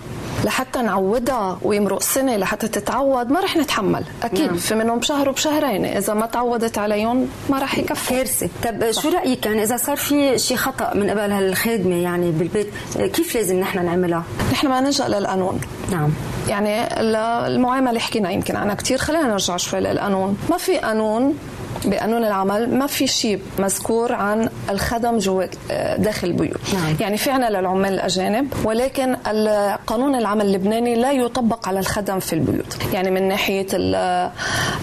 لحتى 0.45 0.83
نعودها 0.83 1.59
ويمرق 1.63 2.03
سنه 2.03 2.37
لحتى 2.37 2.69
تتعود 2.69 3.31
ما 3.31 3.41
رح 3.41 3.57
نتحمل. 3.57 4.05
أكيد 4.23 4.47
نعم. 4.47 4.57
في 4.57 4.75
منهم 4.75 5.03
شهر 5.03 5.29
وبشهرين. 5.29 5.85
إذا 5.85 6.15
ما 6.15 6.27
تعودت 6.27 6.79
عليهم 6.79 7.29
ما 7.51 7.59
رح 7.59 7.79
يكفي. 7.79 8.15
كارثة. 8.15 8.49
طب 8.65 8.91
شو 8.91 9.09
رأيك؟ 9.09 9.47
يعني 9.47 9.63
إذا 9.63 9.77
صار 9.77 9.97
في 9.97 10.39
شيء 10.39 10.57
خطأ 10.57 10.95
من 10.95 11.11
قبل 11.11 11.33
هالخادمة 11.33 11.95
يعني 11.95 12.31
بالبيت 12.31 12.69
كيف 12.97 13.35
لازم 13.35 13.61
نحن 13.61 13.85
نعملها؟ 13.85 14.23
نحن 14.53 14.69
ما 14.69 14.81
نلجأ 14.81 15.09
للقانون. 15.09 15.61
نعم. 15.91 16.11
يعني 16.49 17.01
المعاملة 17.47 18.01
حكينا 18.01 18.31
يمكن 18.31 18.57
عنها 18.57 18.75
كثير 18.75 18.99
خلينا 18.99 19.27
نرجع 19.27 19.57
شوي 19.57 19.81
للقانون. 19.81 20.39
ما 20.51 20.57
في 20.57 20.79
قانون 20.79 21.39
بقانون 21.85 22.25
العمل 22.25 22.79
ما 22.79 22.87
في 22.87 23.07
شيء 23.07 23.41
مذكور 23.59 24.13
عن 24.13 24.49
الخدم 24.71 25.19
جوا 25.19 25.45
آه، 25.71 25.97
داخل 25.97 26.27
البيوت. 26.27 26.75
نعم. 26.75 26.97
يعني 27.01 27.17
في 27.17 27.31
عنا 27.31 27.51
للعمال 27.51 27.95
الأجانب 27.95 28.53
ولكن 28.65 29.17
قانون 29.87 30.15
العمل 30.15 30.47
اللبناني 30.47 30.95
لا 30.95 31.13
يطبق 31.13 31.69
على 31.69 31.81
الخدم 31.81 32.19
في 32.19 32.33
البيوت. 32.33 32.77
يعني 32.93 33.11
من 33.11 33.29
ناحية 33.29 33.67
آه، 33.75 34.33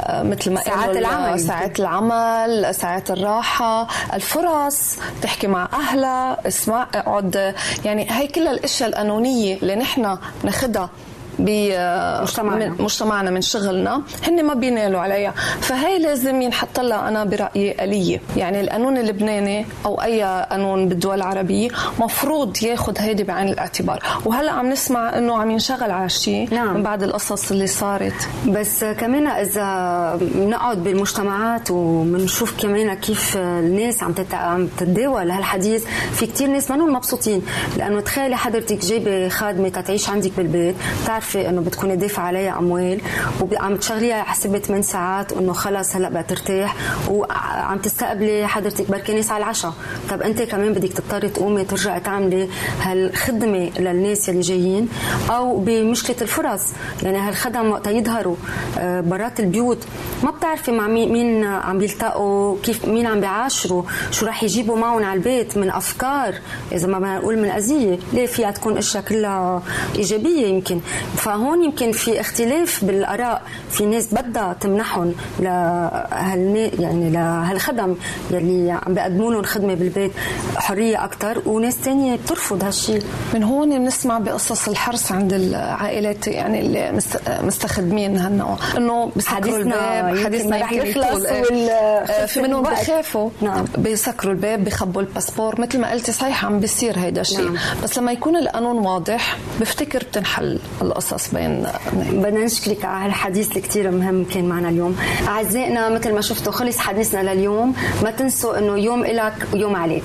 مثل 0.10 0.51
ما 0.53 0.62
ساعات 0.62 0.97
العمل 0.97 1.39
ساعات 1.39 1.79
العمل 1.79 2.75
ساعات 2.75 3.12
الراحة 3.12 3.88
الفرص 4.13 4.95
تحكي 5.21 5.47
مع 5.47 5.69
أهلها 5.73 6.47
اسمع 6.47 6.88
اقعد. 6.95 7.56
يعني 7.86 8.08
هي 8.12 8.27
كل 8.27 8.47
الأشياء 8.47 8.89
القانونية 8.89 9.56
اللي 9.56 9.75
نحن 9.75 10.17
ناخدها 10.43 10.89
بمجتمعنا 11.39 12.69
من 12.69 12.75
مجتمعنا 12.79 13.31
من 13.31 13.41
شغلنا. 13.41 14.01
هن 14.27 14.45
ما 14.45 14.53
بينالوا 14.53 14.99
عليها 14.99 15.33
فهي 15.61 15.99
لازم 15.99 16.41
ينحط 16.41 16.79
لها 16.79 17.07
أنا 17.07 17.23
برأيي 17.23 17.83
آلية. 17.83 18.21
يعني 18.37 18.61
القانون 18.61 18.97
اللبناني 18.97 19.65
أو 19.85 20.01
أي 20.01 20.23
قانون 20.23 20.89
بالدول 20.89 21.15
العربية 21.15 21.69
مفروض 21.99 22.63
ياخذ 22.63 22.93
هيدي 22.97 23.23
بعين 23.23 23.49
الاعتبار. 23.49 24.03
وهلأ 24.25 24.51
عم 24.51 24.69
نسمع 24.69 25.17
إنه 25.17 25.37
عم 25.37 25.51
ينشغل 25.51 25.91
على 25.91 26.09
شيء 26.09 26.53
نعم. 26.53 26.73
من 26.73 26.83
بعد 26.83 27.03
القصص 27.03 27.51
اللي 27.51 27.67
صارت. 27.67 28.27
بس 28.47 28.83
كمان 28.83 29.27
إذا 29.27 30.19
بنقعد 30.21 30.83
بالمجتمعات 30.83 31.71
وبنشوف 31.71 32.61
كمان 32.61 32.93
كيف 32.93 33.37
الناس 33.37 34.03
عم 34.03 34.13
عم 34.33 34.67
تتداول 34.77 35.31
هالحديث 35.31 35.85
في 36.13 36.25
كتير 36.25 36.47
ناس 36.47 36.71
ما 36.71 36.77
مبسوطين. 36.77 37.41
لأنه 37.77 38.01
تخيلي 38.01 38.37
حضرتك 38.37 38.85
جايبة 38.85 39.29
خادمة 39.29 39.69
تعيش 39.69 40.09
عندك 40.09 40.31
بالبيت 40.37 40.75
بتعرف 41.03 41.22
عارفه 41.23 41.49
إنه 41.49 41.62
بتكوني 41.62 41.95
دافعه 41.95 42.23
عليها 42.23 42.59
أموال 42.59 43.01
وعم 43.41 43.75
تشغليها 43.75 44.23
حسب 44.23 44.57
8 44.57 44.81
ساعات 44.83 45.33
وإنه 45.33 45.53
خلص 45.53 45.95
هلأ 45.95 46.09
بقى 46.09 46.23
ترتاح 46.23 46.75
وعم 47.09 47.77
تستقبلي 47.77 48.47
حضرتك 48.47 48.91
بركي 48.91 49.13
ناس 49.13 49.31
على 49.31 49.43
العشاء. 49.43 49.73
طب 50.09 50.21
أنت 50.21 50.41
كمان 50.41 50.73
بدك 50.73 50.93
تضطري 50.93 51.29
تقومي 51.29 51.63
ترجعي 51.63 51.99
تعملي 51.99 52.49
هالخدمة 52.81 53.69
للناس 53.79 54.29
اللي 54.29 54.41
جايين 54.41 54.89
أو 55.29 55.57
بمشكلة 55.59 56.15
الفرص. 56.21 56.62
يعني 57.03 57.17
هالخدم 57.17 57.69
وقت 57.71 57.88
يظهروا 57.88 58.36
آه، 58.79 59.01
برات 59.01 59.39
البيوت. 59.39 59.77
ما 60.23 60.31
بتعرفي 60.31 60.71
مع 60.71 60.88
مين 60.88 61.43
عم 61.43 61.77
بيلتقوا 61.77 62.57
كيف 62.63 62.86
مين 62.86 63.05
عم 63.07 63.19
بيعاشروا 63.19 63.83
شو 64.12 64.25
راح 64.25 64.43
يجيبوا 64.43 64.77
معهم 64.77 65.03
على 65.03 65.13
البيت 65.17 65.57
من 65.57 65.69
أفكار. 65.69 66.36
إذا 66.71 66.88
ما 66.88 66.99
بنقول 66.99 67.38
من 67.39 67.49
أذية 67.49 67.99
ليه 68.13 68.25
فيها 68.25 68.51
تكون 68.51 68.77
أشياء 68.77 69.03
كلها 69.03 69.62
إيجابية 69.95 70.47
يمكن. 70.47 70.79
فهون 71.15 71.63
يمكن 71.63 71.91
في 71.91 72.21
اختلاف 72.21 72.86
بالآراء. 72.86 73.41
في 73.69 73.86
ناس 73.86 74.13
بدها 74.13 74.56
تمنحهم 74.62 75.13
لهال 75.39 76.71
يعني 76.80 77.10
لهالخدم 77.10 77.95
يلي 78.32 78.71
عم 78.71 78.93
بيقدموا 78.93 79.34
لهم 79.34 79.43
خدمة 79.43 79.73
بالبيت 79.73 80.12
حرية 80.56 81.04
أكثر 81.04 81.41
وناس 81.45 81.73
ثانية 81.73 82.15
بترفض 82.15 82.63
هالشيء 82.63 83.04
من 83.34 83.43
هون 83.43 83.80
بنسمع 83.80 84.19
بقصص 84.19 84.67
الحرص 84.67 85.12
عند 85.12 85.34
العائلات 85.34 86.28
يعني 86.28 86.60
اللي 86.60 87.02
مستخدمين 87.41 88.17
هالنوع. 88.17 88.58
إنه 88.78 89.12
بيسكروا 89.15 89.58
الباب 89.58 90.26
حديثنا 90.26 90.58
رح 90.58 90.71
يخلص 90.71 91.26
آه، 91.26 92.26
في 92.26 92.41
منهم 92.41 92.63
بخافوا 92.63 93.30
نعم. 93.41 93.65
بيسكروا 93.78 94.34
الباب 94.34 94.63
بخبوا 94.63 95.02
الباسبور. 95.02 95.62
مثل 95.62 95.80
ما 95.80 95.91
قلتي 95.91 96.12
صحيح 96.12 96.45
عم 96.45 96.60
بيصير 96.60 96.99
هيدا 96.99 97.21
الشيء. 97.21 97.52
نعم. 97.52 97.58
بس 97.84 97.97
لما 97.97 98.12
يكون 98.12 98.36
القانون 98.36 98.78
واضح 98.78 99.38
بفتكر 99.60 100.04
بتنحل 100.04 100.60
القصص 101.03 101.33
بين 101.33 101.65
بدنا 101.93 102.45
نشكرك 102.45 102.85
على 102.85 103.05
هالحديث 103.05 103.49
اللي 103.49 103.61
كثير 103.61 103.91
مهم 103.91 104.23
كان 104.23 104.45
معنا 104.45 104.69
اليوم. 104.69 104.95
أعزائنا 105.27 105.89
مثل 105.89 106.13
ما 106.13 106.21
شفتوا 106.21 106.51
خلص 106.51 106.77
حديثنا 106.77 107.33
لليوم. 107.33 107.75
ما 108.03 108.11
تنسوا 108.11 108.57
إنه 108.57 108.78
يوم 108.78 109.05
إلك 109.05 109.34
ويوم 109.53 109.75
عليك. 109.75 110.03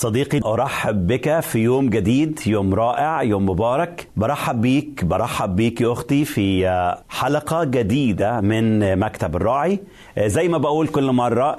صديقي 0.00 0.40
أرحب 0.44 1.06
بك 1.06 1.40
في 1.40 1.58
يوم 1.58 1.90
جديد 1.90 2.40
يوم 2.46 2.74
رائع 2.74 3.22
يوم 3.22 3.50
مبارك. 3.50 4.08
برحب 4.16 4.60
بيك 4.60 5.04
برحب 5.04 5.56
بيك 5.56 5.80
يا 5.80 5.92
أختي 5.92 6.24
في 6.24 6.68
حلقة 7.08 7.64
جديدة 7.64 8.40
من 8.40 8.98
مكتب 8.98 9.36
الراعي. 9.36 9.80
زي 10.18 10.48
ما 10.48 10.58
بقول 10.58 10.88
كل 10.88 11.12
مرة 11.12 11.56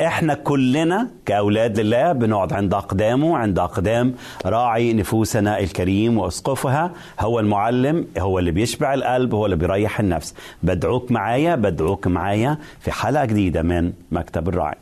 إحنا 0.00 0.34
كلنا 0.34 1.08
كأولاد 1.26 1.80
لله 1.80 2.12
بنقعد 2.12 2.52
عند 2.52 2.74
اقدامه 2.74 3.38
عند 3.38 3.58
أقدام 3.58 4.14
راعي 4.46 4.92
نفوسنا 4.92 5.58
الكريم 5.58 6.18
وأسقفها. 6.18 6.92
هو 7.20 7.40
المعلم 7.40 8.06
هو 8.18 8.38
اللي 8.38 8.50
بيشبع 8.50 8.94
القلب 8.94 9.34
هو 9.34 9.44
اللي 9.44 9.56
بيريح 9.56 10.00
النفس. 10.00 10.34
بدعوك 10.62 11.12
معايا 11.12 11.54
بدعوك 11.54 12.06
معايا 12.06 12.58
في 12.80 12.92
حلقة 12.92 13.24
جديدة 13.24 13.62
من 13.62 13.92
مكتب 14.12 14.48
الراعي. 14.48 14.76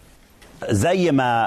زي 0.70 1.12
ما 1.12 1.46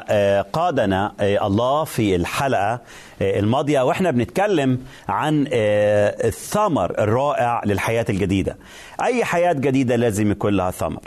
قادنا 0.54 1.14
الله 1.22 1.84
في 1.84 2.16
الحلقة 2.16 2.82
الماضية 3.22 3.82
وإحنا 3.82 4.12
بنتكلم 4.12 4.80
عن 5.10 5.48
الثمر 5.52 6.92
الرائع 7.00 7.62
للحياة 7.66 8.06
الجديدة. 8.10 8.58
أي 9.04 9.26
حياة 9.26 9.54
جديدة 9.54 9.96
لازم 9.96 10.32
يكون 10.32 10.54
لها 10.54 10.72
ثمر. 10.72 11.02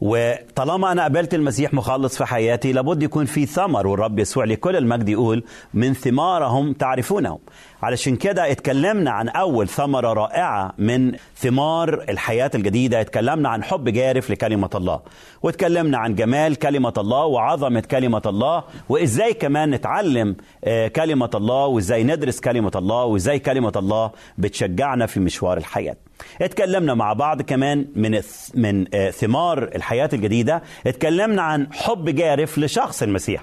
وطالما 0.00 0.92
أنا 0.92 1.04
قبلت 1.04 1.34
المسيح 1.34 1.74
مخلص 1.74 2.16
في 2.16 2.24
حياتي 2.24 2.72
لابد 2.72 3.02
يكون 3.02 3.24
في 3.24 3.46
ثمر 3.46 3.86
والرب 3.86 4.18
يسوع 4.18 4.44
لكل 4.44 4.76
المجد 4.76 5.08
يقول 5.08 5.44
من 5.74 5.94
ثمارهم 5.94 6.72
تعرفونهم. 6.72 7.38
علشان 7.82 8.16
كده 8.16 8.50
اتكلمنا 8.50 9.10
عن 9.10 9.28
أول 9.28 9.68
ثمرة 9.68 10.12
رائعة 10.12 10.72
من 10.78 11.12
ثمار 11.36 12.04
الحياة 12.08 12.50
الجديدة. 12.54 13.00
اتكلمنا 13.00 13.48
عن 13.48 13.64
حب 13.64 13.88
جارف 13.88 14.30
لكلمة 14.30 14.70
الله 14.74 15.00
واتكلمنا 15.42 15.98
عن 15.98 16.14
جمال 16.14 16.56
كلمة 16.56 16.92
الله 16.98 17.24
وعظمة 17.24 17.80
كلمة 17.80 18.22
الله 18.26 18.64
وإزاي 18.88 19.34
كمان 19.34 19.70
نتعلم 19.70 20.36
كلمة 20.96 21.30
الله 21.34 21.66
وإزاي 21.66 22.04
ندرس 22.04 22.40
كلمة 22.40 22.72
الله 22.76 23.04
وإزاي 23.04 23.38
كلمة 23.38 23.72
الله 23.76 24.10
بتشجعنا 24.38 25.06
في 25.06 25.20
مشوار 25.20 25.58
الحياة. 25.58 25.96
اتكلمنا 26.42 26.94
مع 26.94 27.12
بعض 27.12 27.42
كمان 27.42 27.86
من 27.96 28.20
من 28.54 28.84
ثمار 29.10 29.62
الحياة 29.62 30.10
الجديدة. 30.12 30.62
اتكلمنا 30.86 31.42
عن 31.42 31.72
حب 31.72 32.08
جارف 32.08 32.58
لشخص 32.58 33.02
المسيح. 33.02 33.42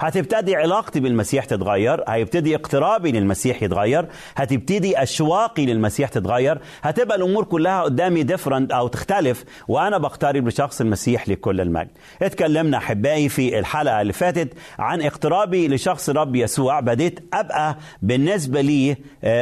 هتبتدي 0.00 0.56
علاقتي 0.56 1.00
بالمسيح 1.00 1.44
تتغير 1.44 2.04
هيبتدي 2.08 2.54
اقترابي 2.54 3.12
للمسيح 3.12 3.62
يتغير 3.62 4.06
هتبتدي 4.36 5.02
أشواقي 5.02 5.66
للمسيح 5.66 6.08
تتغير 6.08 6.58
هتبقى 6.82 7.16
الأمور 7.16 7.44
كلها 7.44 7.82
قدامي 7.82 8.22
ديفرنت 8.22 8.72
أو 8.72 8.88
تختلف 8.88 9.44
وأنا 9.68 9.98
بقترب 9.98 10.48
لشخص 10.48 10.80
المسيح 10.80 11.28
لكل 11.28 11.60
المجد. 11.60 11.88
اتكلمنا 12.22 12.76
أحبائي 12.78 13.28
في 13.28 13.58
الحلقة 13.58 14.00
اللي 14.00 14.12
فاتت 14.12 14.48
عن 14.78 15.02
اقترابي 15.02 15.68
لشخص 15.68 16.10
رب 16.10 16.36
يسوع. 16.36 16.80
بديت 16.80 17.20
أبقى 17.34 17.76
بالنسبة 18.02 18.60
لي 18.60 18.96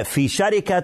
في 0.04 0.28
شركة 0.28 0.82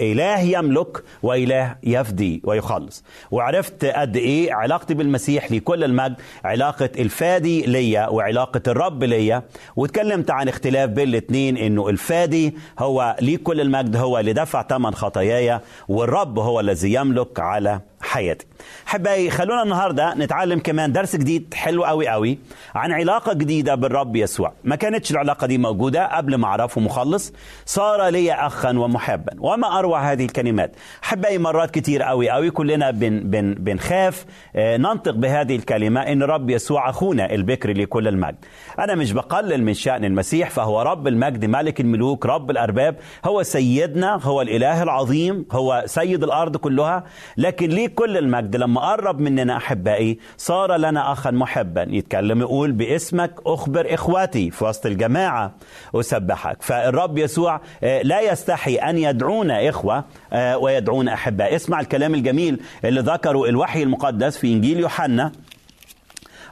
إله 0.00 0.38
يملك 0.40 1.02
وإله 1.22 1.76
يفدي 1.82 2.40
ويخلص. 2.44 3.04
وعرفت 3.30 3.84
قد 3.84 4.16
إيه 4.16 4.54
علاقتي 4.54 4.94
بالمسيح 4.94 5.52
لكل 5.52 5.84
المجد 5.84 6.14
علاقة 6.44 6.90
الفادي 6.98 7.62
ليا 7.66 8.08
وعلاقة 8.08 8.53
علاقة 8.54 8.70
الرب 8.70 9.04
ليا 9.04 9.42
واتكلمت 9.76 10.30
عن 10.30 10.48
اختلاف 10.48 10.90
بين 10.90 11.08
الاثنين 11.08 11.56
إنه 11.56 11.88
الفادي 11.88 12.54
هو 12.78 13.16
ليه 13.20 13.36
كل 13.36 13.60
المجد 13.60 13.96
هو 13.96 14.18
اللي 14.18 14.32
دفع 14.32 14.62
ثمن 14.62 14.94
خطاياي 14.94 15.60
والرب 15.88 16.38
هو 16.38 16.60
الذي 16.60 16.92
يملك 16.94 17.40
على 17.40 17.80
حياتي. 18.04 18.46
حبايبي 18.86 19.30
خلونا 19.30 19.62
النهارده 19.62 20.14
نتعلم 20.14 20.58
كمان 20.58 20.92
درس 20.92 21.16
جديد 21.16 21.54
حلو 21.54 21.84
قوي 21.84 22.08
قوي 22.08 22.38
عن 22.74 22.92
علاقة 22.92 23.32
جديدة 23.32 23.74
بالرب 23.74 24.16
يسوع. 24.16 24.52
ما 24.64 24.76
كانتش 24.76 25.10
العلاقة 25.10 25.46
دي 25.46 25.58
موجودة 25.58 26.16
قبل 26.16 26.34
ما 26.34 26.46
أعرفه 26.46 26.80
مخلص. 26.80 27.32
صار 27.66 28.08
لي 28.08 28.32
اخا 28.32 28.70
ومحبا. 28.70 29.32
وما 29.38 29.78
أروع 29.78 30.12
هذه 30.12 30.24
الكلمات. 30.24 30.76
حبايبي 31.02 31.42
مرات 31.42 31.70
كتير 31.70 32.02
قوي 32.02 32.30
قوي 32.30 32.50
كلنا 32.50 32.90
بن 32.90 33.20
بن 33.20 33.54
بنخاف 33.54 34.26
ننطق 34.56 35.14
بهذه 35.14 35.56
الكلمة 35.56 36.00
إن 36.00 36.22
رب 36.22 36.50
يسوع 36.50 36.90
أخونا 36.90 37.34
البكر 37.34 37.72
لكل 37.72 38.08
المجد. 38.08 38.36
أنا 38.78 38.94
مش 38.94 39.12
بقلل 39.12 39.62
من 39.62 39.74
شأن 39.74 40.04
المسيح 40.04 40.50
فهو 40.50 40.82
رب 40.82 41.08
المجد 41.08 41.44
ملك 41.44 41.80
الملوك 41.80 42.26
رب 42.26 42.50
الأرباب. 42.50 42.96
هو 43.24 43.42
سيدنا 43.42 44.20
هو 44.22 44.42
الإله 44.42 44.82
العظيم 44.82 45.46
هو 45.52 45.82
سيد 45.86 46.24
الأرض 46.24 46.56
كلها. 46.56 47.04
لكن 47.36 47.68
ليه 47.68 47.93
كل 47.94 48.16
المجد. 48.16 48.56
لما 48.56 48.80
قرب 48.80 49.20
مننا 49.20 49.56
أحبائي 49.56 50.18
صار 50.36 50.76
لنا 50.76 51.12
أخا 51.12 51.30
محبا. 51.30 51.86
يتكلم 51.88 52.40
يقول 52.40 52.72
باسمك 52.72 53.34
أخبر 53.46 53.94
إخواتي 53.94 54.50
في 54.50 54.64
وسط 54.64 54.86
الجماعة. 54.86 55.54
أسبحك. 55.94 56.62
فالرب 56.62 57.18
يسوع 57.18 57.60
لا 57.82 58.20
يستحي 58.20 58.74
أن 58.74 58.98
يدعونا 58.98 59.68
إخوة 59.68 60.04
ويدعونا 60.34 61.14
أحباء. 61.14 61.54
اسمع 61.56 61.80
الكلام 61.80 62.14
الجميل 62.14 62.60
اللي 62.84 63.00
ذكره 63.00 63.44
الوحي 63.44 63.82
المقدس 63.82 64.36
في 64.36 64.52
إنجيل 64.52 64.80
يوحنا. 64.80 65.32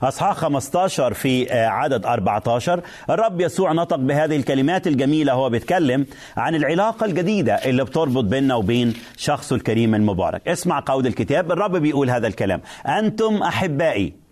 أصحاح 0.03 0.36
15 0.36 1.14
في 1.14 1.53
عدد 1.53 2.07
14 2.07 2.80
الرب 3.11 3.40
يسوع 3.40 3.72
نطق 3.72 3.96
بهذه 3.96 4.36
الكلمات 4.36 4.86
الجميلة 4.86 5.32
هو 5.32 5.50
بيتكلم 5.50 6.07
عن 6.36 6.55
العلاقة 6.55 7.07
الجديدة 7.07 7.55
اللي 7.55 7.84
بتربط 7.84 8.24
بيننا 8.24 8.55
وبين 8.55 8.94
شخصه 9.16 9.57
الكريم 9.57 9.94
المبارك. 9.94 10.48
اسمع 10.48 10.82
قول 10.86 11.07
الكتاب 11.07 11.53
الرب 11.53 11.76
بيقول 11.76 12.11
هذا 12.11 12.26
الكلام. 12.26 12.61
أنتم 12.86 13.42
أحبائي. 13.42 14.22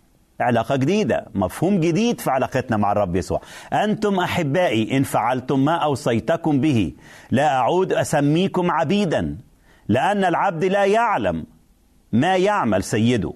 علاقة 0.41 0.77
جديدة 0.77 1.27
مفهوم 1.35 1.81
جديد 1.81 2.21
في 2.21 2.31
علاقتنا 2.31 2.77
مع 2.77 2.93
الرب 2.93 3.17
يسوع. 3.17 3.41
أنتم 3.73 4.19
أحبائي 4.19 4.97
إن 4.97 5.03
فعلتم 5.03 5.65
ما 5.65 5.75
أوصيتكم 5.75 6.61
به. 6.61 6.93
لا 7.31 7.49
أعود 7.49 7.93
أسميكم 7.93 8.71
عبيدا 8.71 9.37
لأن 9.89 10.25
العبد 10.25 10.65
لا 10.65 10.85
يعلم 10.85 11.45
ما 12.13 12.37
يعمل 12.37 12.83
سيده. 12.85 13.33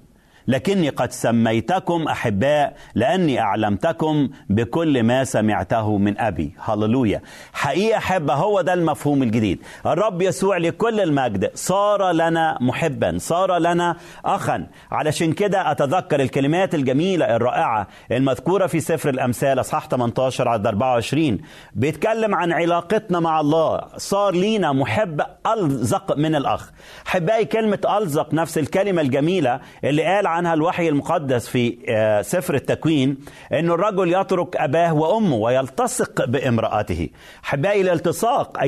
لكني 0.49 0.89
قد 0.89 1.13
سميتكم 1.13 2.09
أحباء 2.09 2.77
لأني 2.95 3.41
أعلمتكم 3.41 4.29
بكل 4.51 5.03
ما 5.03 5.25
سمعته 5.25 5.99
من 5.99 6.19
أبي. 6.21 6.55
هللويا. 6.61 7.21
حقيقة 7.53 7.99
احبه 7.99 8.35
هو 8.35 8.61
ده 8.61 8.73
المفهوم 8.75 9.23
الجديد. 9.23 9.63
الرب 9.87 10.23
يسوع 10.23 10.57
لكل 10.57 11.01
المجد 11.01 11.51
صار 11.55 12.13
لنا 12.13 12.59
محبا 12.61 13.17
صار 13.19 13.59
لنا 13.59 13.97
اخا. 14.25 14.67
علشان 14.91 15.33
كده 15.33 15.71
أتذكر 15.71 16.21
الكلمات 16.21 16.75
الجميلة 16.75 17.37
الرائعة 17.37 17.89
المذكورة 18.13 18.67
في 18.67 18.81
سفر 18.81 19.09
الأمثال 19.09 19.61
أصحاح 19.61 19.87
18 19.89 20.49
عدد 20.49 20.67
24 20.67 21.39
بيتكلم 21.75 22.35
عن 22.35 22.53
علاقتنا 22.53 23.21
مع 23.21 23.41
الله. 23.41 23.81
صار 23.97 24.35
لينا 24.35 24.73
محب 24.73 25.21
ألزق 25.47 26.17
من 26.17 26.35
الأخ. 26.35 26.71
أحبائي 27.07 27.45
كلمة 27.45 27.79
ألزق 27.99 28.35
نفس 28.35 28.59
الكلمة 28.59 29.03
الجميلة 29.03 29.61
اللي 29.85 30.05
قال 30.05 30.27
عنها 30.35 30.55
الوحي 30.55 30.89
المقدس 30.89 31.49
في 31.49 31.77
سفر 32.25 32.55
التكوين 32.55 33.17
أن 33.53 33.71
الرجل 33.71 34.13
يترك 34.13 34.57
أباه 34.57 34.95
وأمه 34.95 35.37
ويلتصق 35.37 36.25
بامرأته. 36.25 37.09
حبائي 37.43 37.81
الالتصاق 37.81 38.59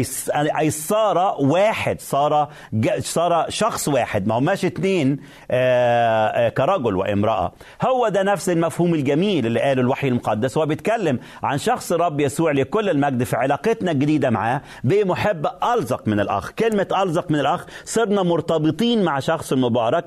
أي 0.58 0.70
صار 0.70 1.36
واحد 1.40 2.00
صار 2.00 2.48
صار 2.98 3.46
شخص 3.48 3.88
واحد 3.88 4.26
ما 4.26 4.38
هماش 4.38 4.64
اتنين 4.64 5.16
كرجل 6.56 6.96
وامرأة. 6.96 7.52
هو 7.82 8.08
ده 8.08 8.22
نفس 8.22 8.48
المفهوم 8.48 8.94
الجميل 8.94 9.46
اللي 9.46 9.60
قاله 9.60 9.80
الوحي 9.80 10.08
المقدس. 10.08 10.58
هو 10.58 10.66
بيتكلم 10.66 11.18
عن 11.42 11.58
شخص 11.58 11.92
الرب 11.92 12.20
يسوع 12.20 12.52
لكل 12.52 12.90
المجد 12.90 13.22
في 13.22 13.36
علاقتنا 13.36 13.90
الجديدة 13.90 14.30
معاه 14.30 14.62
بمحب 14.84 15.46
ألزق 15.74 16.08
من 16.08 16.20
الأخ. 16.20 16.50
كلمة 16.50 16.88
ألزق 17.02 17.30
من 17.30 17.40
الأخ 17.40 17.66
صرنا 17.84 18.22
مرتبطين 18.22 19.04
مع 19.04 19.18
شخص 19.20 19.52
المبارك 19.52 20.04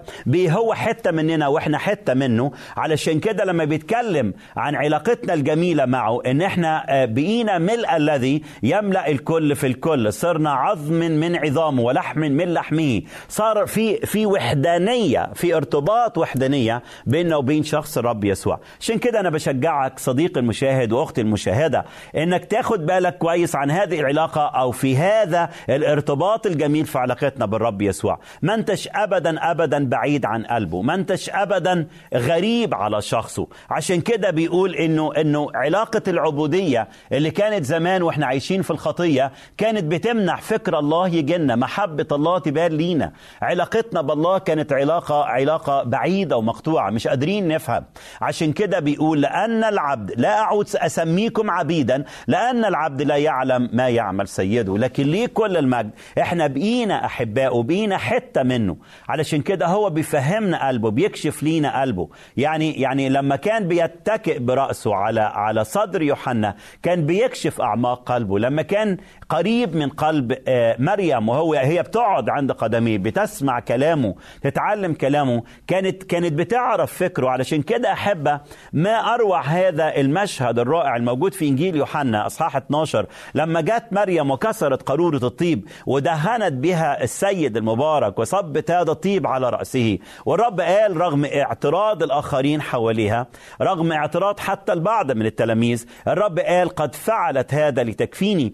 هو 0.49 0.73
حتة 0.73 1.11
مننا 1.11 1.47
وإحنا 1.49 1.77
حتة 1.77 2.13
منه 2.13 2.51
علشان 2.77 3.19
كده 3.19 3.45
لما 3.45 3.65
بيتكلم 3.65 4.33
عن 4.57 4.75
علاقتنا 4.75 5.33
الجميلة 5.33 5.85
معه 5.85 6.21
إن 6.25 6.41
إحنا 6.41 6.85
بقينا 7.05 7.57
ملء 7.57 7.95
الذي 7.95 8.41
يملأ 8.63 9.07
الكل 9.07 9.55
في 9.55 9.67
الكل. 9.67 10.13
صرنا 10.13 10.51
عظم 10.51 10.93
من 10.93 11.35
عظامه 11.35 11.81
ولحم 11.81 12.19
من 12.19 12.53
لحمه. 12.53 13.01
صار 13.29 13.65
في 13.65 13.97
في 13.97 14.25
وحدانية 14.25 15.29
في 15.33 15.55
ارتباط 15.55 16.17
وحدانية 16.17 16.83
بيننا 17.05 17.35
وبين 17.35 17.63
شخص 17.63 17.97
الرب 17.97 18.23
يسوع. 18.23 18.59
عشان 18.79 18.97
كده 18.97 19.19
أنا 19.19 19.29
بشجعك 19.29 19.99
صديقي 19.99 20.39
المشاهد 20.39 20.91
واختي 20.91 21.21
المشاهدة 21.21 21.85
إنك 22.17 22.45
تاخد 22.45 22.85
بالك 22.85 23.17
كويس 23.17 23.55
عن 23.55 23.71
هذه 23.71 23.99
العلاقة 23.99 24.41
أو 24.41 24.71
في 24.71 24.97
هذا 24.97 25.49
الارتباط 25.69 26.45
الجميل 26.45 26.85
في 26.85 26.97
علاقتنا 26.97 27.45
بالرب 27.45 27.81
يسوع. 27.81 28.19
ما 28.41 28.53
انتش 28.53 28.89
ابدا 28.95 29.51
ابدا 29.51 29.89
بعيد 29.89 30.25
عن 30.25 30.43
قلبه. 30.43 30.81
ما 30.81 30.93
انتش 30.93 31.29
ابدا 31.43 31.87
غريب 32.15 32.73
على 32.75 33.01
شخصه. 33.01 33.47
عشان 33.69 34.01
كده 34.01 34.29
بيقول 34.31 34.75
إنه 34.75 35.11
إنه 35.17 35.47
علاقة 35.55 36.01
العبودية 36.07 36.87
اللي 37.11 37.31
كانت 37.31 37.65
زمان 37.65 38.01
وإحنا 38.01 38.25
عايشين 38.25 38.61
في 38.61 38.71
الخطية 38.71 39.31
كانت 39.57 39.83
بتمنع 39.83 40.35
فكر 40.35 40.79
الله 40.79 41.07
يجينا 41.07 41.55
محبة 41.55 42.07
الله 42.11 42.39
تبان 42.39 42.71
لينا. 42.71 43.11
علاقتنا 43.41 44.01
بالله 44.01 44.37
كانت 44.37 44.73
علاقة 44.73 45.23
علاقة 45.23 45.83
بعيدة 45.83 46.37
ومقطوعة 46.37 46.89
مش 46.89 47.07
قادرين 47.07 47.47
نفهم. 47.47 47.85
عشان 48.21 48.53
كده 48.53 48.79
بيقول 48.79 49.21
لأن 49.21 49.63
العبد 49.63 50.11
لا 50.17 50.39
أعود 50.39 50.67
أسميكم 50.75 51.51
عبيدا 51.51 52.03
لأن 52.27 52.65
العبد 52.65 53.01
لا 53.01 53.15
يعلم 53.15 53.69
ما 53.73 53.89
يعمل 53.89 54.27
سيده. 54.27 54.77
لكن 54.77 55.03
ليه 55.03 55.25
كل 55.27 55.57
المجد؟ 55.57 55.89
إحنا 56.21 56.47
بقينا 56.47 57.05
أحباء 57.05 57.61
بقينا 57.61 57.97
حتة 57.97 58.43
منه. 58.43 58.77
علشان 59.09 59.41
كده 59.41 59.65
هو 59.67 59.89
بيفهمنا 59.89 60.67
قلبه 60.67 60.91
بيكشف 60.91 61.28
لينا 61.43 61.81
قلبه. 61.81 62.09
يعني 62.37 62.81
يعني 62.81 63.09
لما 63.09 63.35
كان 63.35 63.67
بيتكئ 63.67 64.39
برأسه 64.39 64.95
على 64.95 65.21
على 65.21 65.63
صدر 65.63 66.01
يوحنا 66.01 66.55
كان 66.83 67.05
بيكشف 67.05 67.61
أعماق 67.61 68.11
قلبه. 68.11 68.39
لما 68.39 68.61
كان 68.61 68.97
قريب 69.29 69.75
من 69.75 69.89
قلب 69.89 70.37
آه، 70.47 70.75
مريم 70.79 71.29
وهو 71.29 71.53
هي 71.53 71.83
بتقعد 71.83 72.29
عند 72.29 72.51
قدميه 72.51 72.97
بتسمع 72.97 73.59
كلامه 73.59 74.15
تتعلم 74.41 74.93
كلامه. 74.93 75.43
كانت 75.67 76.03
كانت 76.03 76.33
بتعرف 76.33 76.93
فكره. 76.93 77.29
علشان 77.29 77.61
كده 77.61 77.93
احبه 77.93 78.39
ما 78.73 79.13
أروع 79.13 79.41
هذا 79.41 79.95
المشهد 79.95 80.59
الرائع 80.59 80.95
الموجود 80.95 81.33
في 81.33 81.47
إنجيل 81.47 81.75
يوحنا 81.75 82.25
أصحاح 82.25 82.55
12 82.55 83.05
لما 83.35 83.61
جت 83.61 83.83
مريم 83.91 84.31
وكسرت 84.31 84.81
قارورة 84.81 85.25
الطيب 85.25 85.67
ودهنت 85.85 86.53
بها 86.53 87.03
السيد 87.03 87.57
المبارك 87.57 88.19
وصبت 88.19 88.71
هذا 88.71 88.91
الطيب 88.91 89.27
على 89.27 89.49
رأسه. 89.49 89.97
والرب 90.25 90.61
قال 90.61 90.97
رغم 90.97 91.25
اعتراض 91.25 92.03
الآخرين 92.03 92.61
حواليها 92.61 93.27
رغم 93.61 93.91
اعتراض 93.91 94.39
حتى 94.39 94.73
البعض 94.73 95.11
من 95.11 95.25
التلاميذ 95.25 95.85
الرب 96.07 96.39
قال 96.39 96.69
قد 96.69 96.95
فعلت 96.95 97.53
هذا 97.53 97.83
لتكفيني 97.83 98.53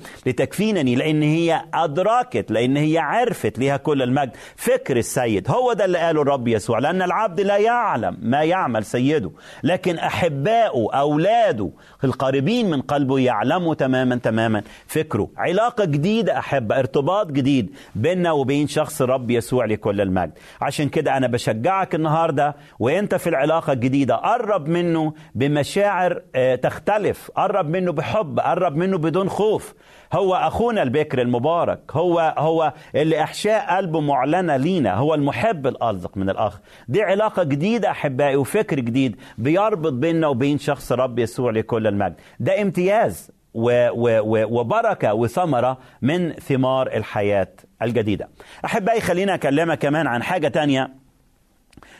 لتكفينني 0.73 0.95
لأن 0.95 1.21
هي 1.23 1.61
أدركت 1.73 2.51
لأن 2.51 2.77
هي 2.77 2.97
عرفت 2.97 3.59
ليها 3.59 3.77
كل 3.77 4.01
المجد. 4.01 4.31
فكر 4.55 4.97
السيد 4.97 5.49
هو 5.51 5.73
ده 5.73 5.85
اللي 5.85 5.97
قاله 5.97 6.21
الرب 6.21 6.47
يسوع 6.47 6.79
لأن 6.79 7.01
العبد 7.01 7.39
لا 7.41 7.57
يعلم 7.57 8.17
ما 8.21 8.43
يعمل 8.43 8.85
سيده. 8.85 9.31
لكن 9.63 9.97
أحباؤه 9.97 10.93
أولاده 10.93 11.69
القريبين 12.03 12.69
من 12.69 12.81
قلبه 12.81 13.19
يعلموا 13.19 13.73
تماما 13.75 14.15
تماما. 14.15 14.63
فكره 14.87 15.29
علاقة 15.37 15.85
جديدة 15.85 16.39
احبه 16.39 16.79
ارتباط 16.79 17.31
جديد 17.31 17.75
بيننا 17.95 18.31
وبين 18.31 18.67
شخص 18.67 19.01
الرب 19.01 19.31
يسوع 19.31 19.65
لكل 19.65 20.01
المجد. 20.01 20.31
عشان 20.61 20.89
كده 20.89 21.17
أنا 21.17 21.27
بشجعك 21.27 21.95
النهارده 21.95 22.55
وأنت 22.79 23.15
في 23.15 23.29
العلاقة 23.29 23.73
الجديدة 23.73 24.15
قرب 24.15 24.67
منه 24.67 25.13
بمشاعر 25.35 26.21
آه، 26.35 26.55
تختلف 26.55 27.31
قرب 27.35 27.69
منه 27.69 27.91
بحب 27.91 28.39
قرب 28.39 28.75
منه 28.75 28.97
بدون 28.97 29.29
خوف. 29.29 29.73
هو 30.15 30.35
أخونا 30.35 30.83
البكر 30.83 31.21
المبارك. 31.21 31.79
هو 31.91 32.33
هو 32.37 32.73
اللي 32.95 33.23
احشاء 33.23 33.75
قلبه 33.75 33.99
معلنة 33.99 34.57
لينا. 34.57 34.93
هو 34.93 35.13
المحب 35.13 35.67
الالصق 35.67 36.17
من 36.17 36.29
الأخ. 36.29 36.59
دي 36.87 37.03
علاقة 37.03 37.43
جديدة 37.43 37.91
أحبائي 37.91 38.35
وفكر 38.35 38.79
جديد 38.79 39.15
بيربط 39.37 39.93
بيننا 39.93 40.27
وبين 40.27 40.57
شخص 40.59 40.91
الرب 40.91 41.19
يسوع 41.19 41.51
لكل 41.51 41.87
المجد. 41.87 42.15
ده 42.39 42.61
امتياز 42.61 43.31
و 43.53 43.89
و 43.89 44.19
و 44.19 44.59
وبركة 44.59 45.13
وثمرة 45.13 45.77
من 46.01 46.33
ثمار 46.33 46.87
الحياة 46.87 47.47
الجديدة. 47.81 48.29
أحبائي 48.65 49.01
خلينا 49.01 49.33
أكلمك 49.33 49.79
كمان 49.79 50.07
عن 50.07 50.23
حاجة 50.23 50.47
تانية 50.47 50.89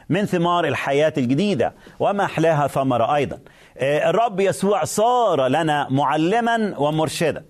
من 0.09 0.26
ثمار 0.26 0.66
الحياة 0.66 1.13
الجديدة 1.18 1.74
وما 1.99 2.24
أحلاها 2.26 2.68
ثمرة 2.68 3.16
أيضا. 3.16 3.39
آه، 3.78 4.09
الرب 4.09 4.39
يسوع 4.39 4.84
صار 4.84 5.47
لنا 5.47 5.88
معلما 5.89 6.74
ومرشدا. 6.78 7.43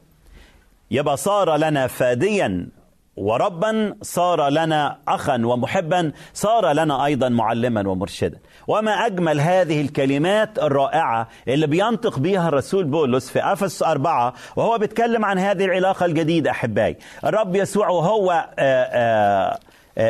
يبقى 0.92 1.18
صار 1.18 1.56
لنا 1.58 1.88
فاديا 1.88 2.68
وربا 3.18 3.96
صار 4.02 4.50
لنا 4.50 4.98
اخا 5.08 5.42
ومحبا 5.46 6.12
صار 6.34 6.72
لنا 6.72 7.06
أيضا 7.06 7.30
معلما 7.30 7.90
ومرشدا. 7.90 8.40
وما 8.68 8.92
أجمل 8.92 9.40
هذه 9.42 9.82
الكلمات 9.82 10.60
الرائعة 10.60 11.28
اللي 11.48 11.68
بينطق 11.68 12.20
بها 12.20 12.48
الرسول 12.48 12.84
بولس 12.84 13.30
في 13.30 13.40
افس 13.40 13.84
أربعة 13.84 14.34
وهو 14.56 14.78
بيتكلم 14.78 15.26
عن 15.26 15.40
هذه 15.40 15.66
العلاقة 15.66 16.06
الجديدة 16.06 16.52
أحبائي. 16.52 16.98
الرب 17.26 17.56
يسوع 17.56 17.90
وهو 17.90 18.32
آآ 18.32 18.90
آآ 18.92 19.60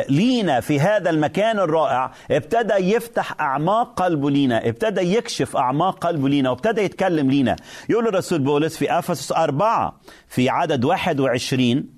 لينا 0.08 0.60
في 0.60 0.80
هذا 0.80 1.10
المكان 1.10 1.58
الرائع 1.58 2.12
ابتدى 2.30 2.74
يفتح 2.74 3.40
أعماق 3.40 4.02
قلبه 4.02 4.30
لينا 4.30 4.68
ابتدى 4.68 5.00
يكشف 5.16 5.56
أعماق 5.56 5.98
قلبه 6.06 6.28
لينا 6.28 6.50
وابتدى 6.50 6.80
يتكلم 6.80 7.30
لينا. 7.30 7.56
يقول 7.88 8.08
الرسول 8.08 8.38
بولس 8.38 8.76
في 8.76 8.98
أفسس 8.98 9.32
أربعة 9.32 10.00
في 10.28 10.48
عدد 10.48 10.84
21 10.84 11.95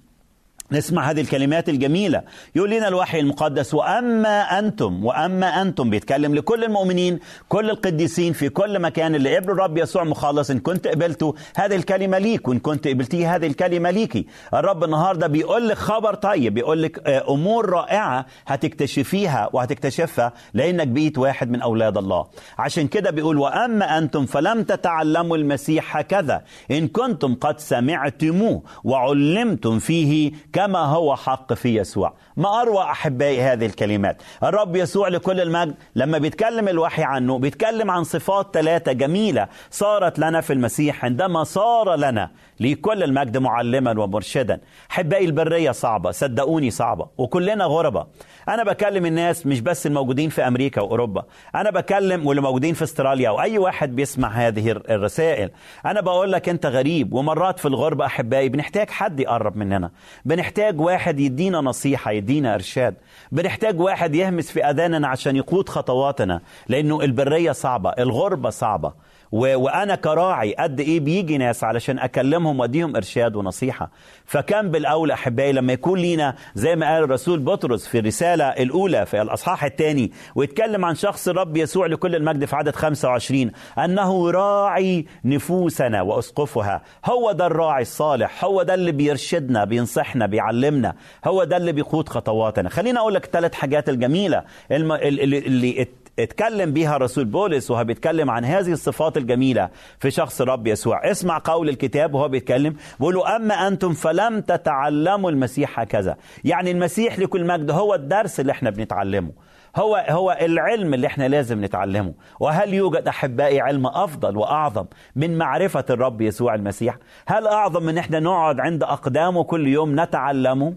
نسمع 0.72 1.10
هذه 1.10 1.20
الكلمات 1.20 1.68
الجميلة. 1.68 2.22
يقول 2.54 2.70
لنا 2.70 2.88
الوحي 2.88 3.20
المقدس 3.20 3.74
وأما 3.74 4.58
أنتم 4.58 5.04
وأما 5.04 5.62
أنتم 5.62 5.90
بيتكلم 5.90 6.34
لكل 6.34 6.64
المؤمنين 6.64 7.18
كل 7.48 7.70
القديسين 7.70 8.32
في 8.32 8.48
كل 8.48 8.78
مكان 8.78 9.14
اللي 9.14 9.36
قبلوا 9.36 9.54
الرب 9.54 9.78
يسوع 9.78 10.04
مخلص 10.04 10.50
إن 10.50 10.58
كنت 10.60 10.86
قبلته. 10.86 11.34
هذه 11.56 11.76
الكلمة 11.76 12.18
ليك 12.18 12.48
وإن 12.48 12.58
كنت 12.58 12.88
قبلتيه 12.88 13.34
هذه 13.36 13.46
الكلمة 13.46 13.90
ليكي. 13.90 14.26
الرب 14.54 14.84
النهاردة 14.84 15.26
بيقول 15.26 15.68
لك 15.68 15.76
خبر 15.76 16.14
طيب 16.14 16.54
بيقول 16.54 16.82
لك 16.82 17.08
آه، 17.08 17.32
أمور 17.34 17.70
رائعة 17.70 18.26
هتكتشفيها 18.46 19.50
وهتكتشفها 19.52 20.32
لأنك 20.54 20.88
بقيت 20.88 21.18
واحد 21.18 21.50
من 21.50 21.62
أولاد 21.62 21.98
الله. 21.98 22.26
عشان 22.58 22.88
كده 22.88 23.10
بيقول 23.10 23.38
وأما 23.38 23.98
أنتم 23.98 24.26
فلم 24.26 24.62
تتعلموا 24.62 25.36
المسيح 25.36 25.96
هكذا 25.96 26.42
إن 26.70 26.88
كنتم 26.88 27.34
قد 27.34 27.60
سمعتموه 27.60 28.62
وعلمتم 28.84 29.78
فيه 29.78 30.32
كما 30.58 30.84
هو 30.84 31.16
حق 31.16 31.52
في 31.52 31.76
يسوع. 31.76 32.12
ما 32.38 32.62
أروع 32.62 32.90
أحبائي 32.90 33.42
هذه 33.42 33.66
الكلمات. 33.66 34.22
الرب 34.42 34.76
يسوع 34.76 35.08
لكل 35.08 35.40
المجد 35.40 35.74
لما 35.94 36.18
بيتكلم 36.18 36.68
الوحي 36.68 37.02
عنه 37.02 37.38
بيتكلم 37.38 37.90
عن 37.90 38.04
صفات 38.04 38.46
ثلاثة 38.54 38.92
جميلة 38.92 39.48
صارت 39.70 40.18
لنا 40.18 40.40
في 40.40 40.52
المسيح 40.52 41.04
عندما 41.04 41.44
صار 41.44 41.96
لنا 41.96 42.30
لكل 42.60 43.02
المجد 43.02 43.36
معلما 43.36 44.00
ومرشدا. 44.00 44.60
أحبائي 44.90 45.24
البرية 45.24 45.70
صعبة 45.70 46.10
صدقوني 46.10 46.70
صعبة 46.70 47.06
وكلنا 47.18 47.64
غربة. 47.64 48.06
أنا 48.48 48.64
بكلم 48.64 49.06
الناس 49.06 49.46
مش 49.46 49.60
بس 49.60 49.86
الموجودين 49.86 50.30
في 50.30 50.48
أمريكا 50.48 50.80
وأوروبا 50.80 51.24
أنا 51.54 51.70
بكلم 51.70 52.26
واللي 52.26 52.42
موجودين 52.42 52.74
في 52.74 52.84
أستراليا 52.84 53.30
وأي 53.30 53.58
واحد 53.58 53.96
بيسمع 53.96 54.28
هذه 54.28 54.70
الرسائل. 54.70 55.50
أنا 55.86 56.00
بقول 56.00 56.32
لك 56.32 56.48
أنت 56.48 56.66
غريب 56.66 57.12
ومرات 57.12 57.58
في 57.58 57.68
الغربة 57.68 58.06
أحبائي 58.06 58.48
بنحتاج 58.48 58.90
حد 58.90 59.20
يقرب 59.20 59.56
مننا. 59.56 59.90
بنحتاج 60.24 60.80
واحد 60.80 61.20
يدينا 61.20 61.60
نصيحة 61.60 62.10
يدينا 62.10 62.27
إرشاد. 62.30 62.94
بنحتاج 63.32 63.80
واحد 63.80 64.14
يهمس 64.14 64.50
في 64.50 64.64
أذاننا 64.64 65.08
عشان 65.08 65.36
يقود 65.36 65.68
خطواتنا 65.68 66.40
لأنه 66.68 67.00
البرية 67.00 67.52
صعبة 67.52 67.90
الغربة 67.90 68.50
صعبة. 68.50 68.92
و... 69.32 69.56
وأنا 69.58 69.94
كراعي 69.94 70.54
قد 70.58 70.80
إيه 70.80 71.00
بيجي 71.00 71.38
ناس 71.38 71.64
علشان 71.64 71.98
أكلمهم 71.98 72.60
وأديهم 72.60 72.96
إرشاد 72.96 73.36
ونصيحة. 73.36 73.90
فكان 74.24 74.70
بالاولى 74.70 75.14
أحبائي 75.14 75.52
لما 75.52 75.72
يكون 75.72 75.98
لينا 75.98 76.34
زي 76.54 76.76
ما 76.76 76.94
قال 76.94 77.04
الرسول 77.04 77.38
بطرس 77.38 77.86
في 77.86 77.98
الرسالة 77.98 78.44
الأولى 78.44 79.06
في 79.06 79.22
الأصحاح 79.22 79.64
الثاني 79.64 80.12
ويتكلم 80.34 80.84
عن 80.84 80.94
شخص 80.94 81.28
الرب 81.28 81.56
يسوع 81.56 81.86
لكل 81.86 82.14
المجد 82.14 82.44
في 82.44 82.56
عدد 82.56 82.76
25 82.76 83.50
أنه 83.78 84.30
راعي 84.30 85.06
نفوسنا 85.24 86.02
وأسقفها. 86.02 86.82
هو 87.04 87.32
ده 87.32 87.46
الراعي 87.46 87.82
الصالح 87.82 88.44
هو 88.44 88.62
ده 88.62 88.74
اللي 88.74 88.92
بيرشدنا 88.92 89.64
بينصحنا 89.64 90.26
بيعلمنا 90.26 90.94
هو 91.24 91.44
ده 91.44 91.56
اللي 91.56 91.72
بيقود 91.72 92.08
خطواتنا. 92.08 92.68
خليني 92.68 92.98
أقول 92.98 93.14
لك 93.14 93.26
ثلاث 93.26 93.54
حاجات 93.54 93.88
الجميلة 93.88 94.44
اللي 94.70 95.88
اتكلم 96.18 96.72
بيها 96.72 96.96
رسول 96.96 97.24
بولس 97.24 97.70
وهو 97.70 97.84
بيتكلم 97.84 98.30
عن 98.30 98.44
هذه 98.44 98.72
الصفات 98.72 99.16
الجميلة 99.16 99.68
في 99.98 100.10
شخص 100.10 100.40
الرب 100.40 100.66
يسوع. 100.66 101.10
اسمع 101.10 101.40
قول 101.44 101.68
الكتاب 101.68 102.14
وهو 102.14 102.28
بيتكلم 102.28 102.76
بيقول 103.00 103.18
أما 103.26 103.54
أنتم 103.68 103.92
فلم 103.92 104.40
تتعلموا 104.40 105.30
المسيح 105.30 105.80
هكذا. 105.80 106.16
يعني 106.44 106.70
المسيح 106.70 107.18
لكل 107.18 107.46
مجد 107.46 107.70
هو 107.70 107.94
الدرس 107.94 108.40
اللي 108.40 108.52
إحنا 108.52 108.70
بنتعلمه. 108.70 109.32
هو 109.76 110.06
هو 110.08 110.38
العلم 110.40 110.94
اللي 110.94 111.06
إحنا 111.06 111.28
لازم 111.28 111.64
نتعلمه. 111.64 112.14
وهل 112.40 112.74
يوجد 112.74 113.08
أحبائي 113.08 113.60
علم 113.60 113.86
أفضل 113.86 114.36
وأعظم 114.36 114.86
من 115.16 115.38
معرفة 115.38 115.84
الرب 115.90 116.20
يسوع 116.20 116.54
المسيح؟ 116.54 116.96
هل 117.26 117.46
أعظم 117.46 117.82
من 117.82 117.98
إحنا 117.98 118.20
نقعد 118.20 118.60
عند 118.60 118.82
أقدامه 118.82 119.44
كل 119.44 119.66
يوم 119.66 120.00
نتعلمه؟ 120.00 120.74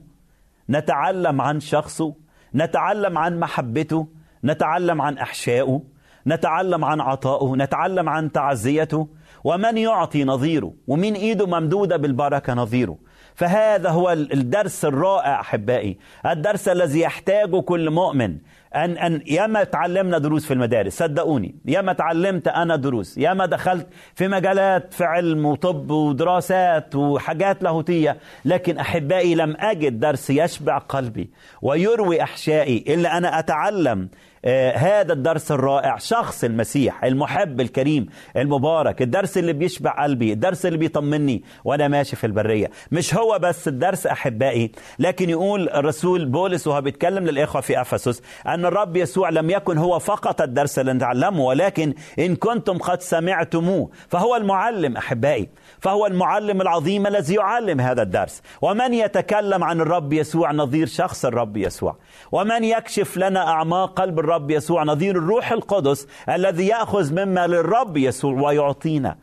نتعلم 0.69 1.41
عن 1.41 1.59
شخصه؟ 1.59 2.15
نتعلم 2.55 3.17
عن 3.17 3.39
محبته؟ 3.39 4.07
نتعلم 4.43 5.01
عن 5.01 5.17
احشائه 5.17 5.81
نتعلم 6.27 6.85
عن 6.85 7.01
عطائه 7.01 7.55
نتعلم 7.55 8.09
عن 8.09 8.31
تعزيته 8.31 9.07
ومن 9.43 9.77
يعطي 9.77 10.23
نظيره 10.23 10.73
ومن 10.87 11.13
إيده 11.13 11.47
ممدودة 11.47 11.97
بالبركة 11.97 12.53
نظيره. 12.53 12.97
فهذا 13.35 13.89
هو 13.89 14.11
الدرس 14.11 14.85
الرائع 14.85 15.39
أحبائي 15.39 15.97
الدرس 16.25 16.67
الذي 16.67 16.99
يحتاجه 16.99 17.61
كل 17.61 17.89
مؤمن. 17.89 18.37
أن 18.75 18.97
أن 18.97 19.21
ياما 19.27 19.63
تعلمنا 19.63 20.17
دروس 20.17 20.45
في 20.45 20.53
المدارس 20.53 20.97
صدقوني 20.97 21.55
ياما 21.65 21.93
تعلمت 21.93 22.47
أنا 22.47 22.75
دروس 22.75 23.17
ياما 23.17 23.45
دخلت 23.45 23.87
في 24.15 24.27
مجالات 24.27 24.93
في 24.93 25.03
علم 25.03 25.45
وطب 25.45 25.91
ودراسات 25.91 26.95
وحاجات 26.95 27.63
لاهوتية. 27.63 28.17
لكن 28.45 28.77
أحبائي 28.77 29.35
لم 29.35 29.55
أجد 29.59 29.99
درس 29.99 30.29
يشبع 30.29 30.77
قلبي 30.77 31.29
ويروي 31.61 32.21
أحشائي 32.23 32.85
إلا 32.87 33.17
أنا 33.17 33.39
أتعلم 33.39 34.09
آه 34.45 34.71
هذا 34.77 35.13
الدرس 35.13 35.51
الرائع 35.51 35.97
شخص 35.97 36.43
المسيح 36.43 37.03
المحب 37.03 37.61
الكريم 37.61 38.05
المبارك 38.37 39.01
الدرس 39.01 39.37
اللي 39.37 39.53
بيشبع 39.53 40.03
قلبي 40.03 40.33
الدرس 40.33 40.65
اللي 40.65 40.77
بيطمني 40.77 41.43
وأنا 41.65 41.87
ماشي 41.87 42.15
في 42.15 42.27
البرية. 42.27 42.71
مش 42.91 43.15
هو 43.15 43.39
بس 43.39 43.67
الدرس 43.67 44.07
أحبائي 44.07 44.71
لكن 44.99 45.29
يقول 45.29 45.69
الرسول 45.69 46.25
بولس 46.25 46.67
وهو 46.67 46.81
بيتكلم 46.81 47.23
للإخوة 47.25 47.61
في 47.61 47.81
أفسس 47.81 48.21
أن 48.47 48.65
الرب 48.65 48.97
يسوع 48.97 49.29
لم 49.29 49.49
يكن 49.49 49.77
هو 49.77 49.99
فقط 49.99 50.41
الدرس 50.41 50.79
اللي 50.79 50.93
نتعلمه 50.93 51.41
ولكن 51.43 51.93
إن 52.19 52.35
كنتم 52.35 52.77
قد 52.77 53.01
سمعتموه 53.01 53.89
فهو 54.09 54.35
المعلم 54.35 54.97
أحبائي 54.97 55.49
فهو 55.79 56.05
المعلم 56.07 56.61
العظيم 56.61 57.07
الذي 57.07 57.35
يعلم 57.35 57.81
هذا 57.81 58.01
الدرس. 58.01 58.41
ومن 58.61 58.93
يتكلم 58.93 59.63
عن 59.63 59.81
الرب 59.81 60.13
يسوع؟ 60.13 60.51
نظير 60.51 60.87
شخص 60.87 61.25
الرب 61.25 61.57
يسوع. 61.57 61.97
ومن 62.31 62.63
يكشف 62.63 63.17
لنا 63.17 63.47
أعماق 63.47 63.99
قلب 63.99 64.19
الرب 64.19 64.30
يسوع 64.51 64.83
نظير 64.83 65.15
الروح 65.17 65.51
القدس 65.51 66.07
الذي 66.29 66.67
يأخذ 66.67 67.13
مما 67.25 67.47
للرب 67.47 67.97
يسوع 67.97 68.41
ويعطينا. 68.41 69.17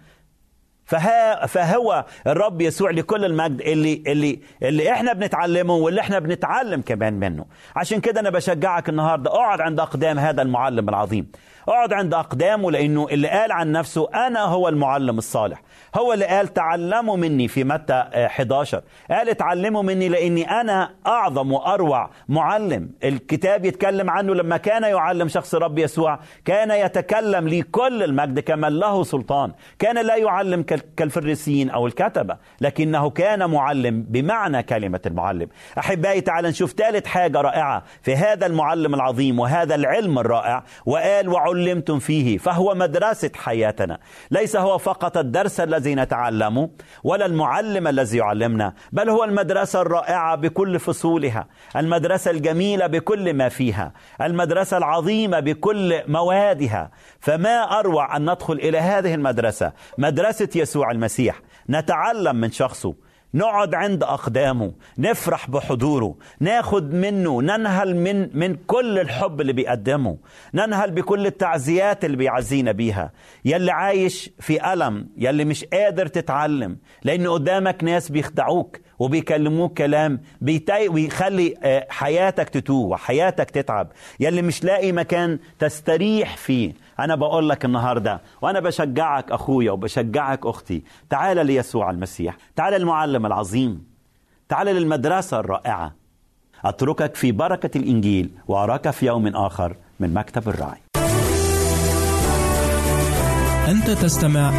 فها 0.85 1.47
فهو 1.47 2.05
الرب 2.27 2.61
يسوع 2.61 2.91
لكل 2.91 3.25
المجد 3.25 3.61
اللي 3.61 4.03
اللي 4.07 4.41
اللي 4.63 4.93
إحنا 4.93 5.13
بنتعلمه 5.13 5.75
واللي 5.75 6.01
إحنا 6.01 6.19
بنتعلم 6.19 6.81
كمان 6.81 7.15
منه. 7.15 7.47
عشان 7.77 8.01
كده 8.01 8.21
أنا 8.21 8.31
بشجعك 8.31 8.89
النهارده 8.89 9.31
أقعد 9.31 9.61
عند 9.61 9.81
أقدام 9.81 10.19
هذا 10.19 10.43
المعلم 10.43 10.89
العظيم. 10.89 11.31
اقعد 11.69 11.93
عند 11.93 12.15
أقدامه 12.15 12.71
لأنه 12.71 13.07
اللي 13.11 13.29
قال 13.29 13.53
عن 13.53 13.73
نفسه 13.73 14.09
أنا 14.15 14.45
هو 14.45 14.69
المعلم 14.69 15.19
الصالح. 15.19 15.63
هو 15.97 16.13
اللي 16.13 16.25
قال 16.25 16.55
تعلموا 16.55 17.17
مني 17.17 17.49
في 17.49 17.65
متى 17.65 18.05
11 18.15 18.83
قال 19.11 19.29
اتعلموا 19.29 19.83
مني 19.83 20.09
لأني 20.09 20.51
أنا 20.51 20.91
أعظم 21.07 21.53
وأروع 21.53 22.11
معلم. 22.29 22.91
الكتاب 23.05 23.65
يتكلم 23.65 24.11
عنه 24.11 24.35
لما 24.35 24.57
كان 24.57 24.83
يعلم 24.83 25.29
شخص 25.29 25.55
رب 25.55 25.79
يسوع 25.79 26.19
كان 26.45 26.71
يتكلم 26.71 27.49
لي 27.49 27.63
كل 27.63 28.03
المجد 28.03 28.41
كما 28.41 28.67
له 28.67 29.03
سلطان. 29.05 29.53
كان 29.79 30.07
لا 30.07 30.17
يعلم 30.17 30.63
كالفريسيين 30.97 31.71
أو 31.71 31.87
الكتبة 31.87 32.37
لكنه 32.61 33.11
كان 33.11 33.51
معلم 33.51 34.03
بمعنى 34.09 34.63
كلمة 34.63 35.01
المعلم. 35.07 35.49
أحبائي 35.79 36.21
تعال 36.21 36.45
نشوف 36.45 36.73
ثالث 36.73 37.07
حاجة 37.07 37.41
رائعة 37.41 37.83
في 38.03 38.17
هذا 38.17 38.47
المعلم 38.47 38.95
العظيم 38.95 39.39
وهذا 39.39 39.75
العلم 39.75 40.19
الرائع. 40.19 40.65
وقال 40.87 41.29
وعلمتم 41.59 41.99
فيه 41.99 42.39
فهو 42.39 42.75
مدرسة 42.75 43.31
حياتنا. 43.35 43.99
ليس 44.31 44.57
هو 44.57 44.79
فقط 44.79 45.17
الدرس 45.17 45.61
الذي 45.61 45.95
نتعلمه 45.95 46.71
ولا 47.05 47.27
المعلم 47.27 47.89
الذي 47.89 48.19
يعلمنا 48.19 48.75
بل 48.93 49.11
هو 49.11 49.25
المدرسة 49.25 49.81
الرائعة 49.81 50.37
بكل 50.37 50.79
فصولها 50.79 51.47
المدرسة 51.77 52.31
الجميلة 52.31 52.87
بكل 52.87 53.35
ما 53.35 53.49
فيها 53.49 53.93
المدرسة 54.21 54.77
العظيمة 54.77 55.41
بكل 55.41 56.03
موادها. 56.09 56.91
فما 57.21 57.79
أروع 57.79 58.17
أن 58.17 58.31
ندخل 58.31 58.55
إلى 58.55 58.79
هذه 58.79 59.15
المدرسة 59.15 59.73
مدرسة 59.99 60.49
يسوع 60.55 60.91
المسيح. 60.91 61.41
نتعلم 61.71 62.37
من 62.37 62.51
شخصه. 62.51 62.95
نقعد 63.35 63.75
عند 63.75 64.03
أقدامه 64.03 64.73
نفرح 64.99 65.51
بحضوره 65.51 66.15
ناخد 66.41 66.95
منه 66.95 67.43
ننهل 67.43 67.97
من 67.97 68.39
من 68.39 68.57
كل 68.67 68.99
الحب 68.99 69.41
اللي 69.41 69.53
بيقدمه 69.53 70.17
ننهل 70.55 70.91
بكل 70.91 71.27
التعزيات 71.27 72.05
اللي 72.05 72.17
بيعزينا 72.17 72.73
بيها. 72.73 73.13
يلي 73.45 73.71
عايش 73.73 74.31
في 74.41 74.73
ألم 74.73 75.09
يلي 75.17 75.45
مش 75.45 75.65
قادر 75.65 76.07
تتعلم 76.07 76.77
لأن 77.05 77.27
قدامك 77.29 77.85
ناس 77.85 78.11
بيخدعوك 78.11 78.77
وبيكلموك 78.99 79.79
كلام 79.79 80.21
بيتي 80.41 80.89
ويخلي 80.89 81.55
حياتك 81.91 82.49
تتوه 82.49 82.87
وحياتك 82.87 83.51
تتعب. 83.51 83.89
يلي 84.21 84.43
مش 84.43 84.65
لاقي 84.65 84.93
مكان 84.93 85.39
تستريح 85.59 86.37
فيه. 86.37 86.73
أنا 87.01 87.15
بقول 87.15 87.49
لك 87.49 87.65
النهاردة 87.65 88.21
وأنا 88.43 88.61
بشجعك 88.61 89.31
أخويا 89.33 89.73
وبشجعك 89.73 90.47
أختي. 90.47 90.83
تعال 91.11 91.47
ليسوع 91.47 91.91
المسيح 91.91 92.37
تعال 92.57 92.75
المعلم 92.75 93.27
العظيم 93.27 93.87
تعال 94.49 94.67
للمدرسة 94.67 95.41
الرائعة. 95.41 95.95
أتركك 96.65 97.15
في 97.15 97.33
بركة 97.33 97.79
الإنجيل 97.79 98.31
وأراك 98.49 98.91
في 98.91 99.07
يوم 99.07 99.27
آخر 99.27 99.77
من 100.01 100.15
مكتب 100.15 100.49
الراعي. 100.49 100.81
أنت 103.69 103.91
تستمع 103.91 104.51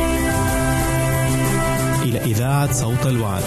إلى 2.04 2.20
إذاعة 2.20 2.74
صوت 2.74 3.06
الوعد. 3.06 3.44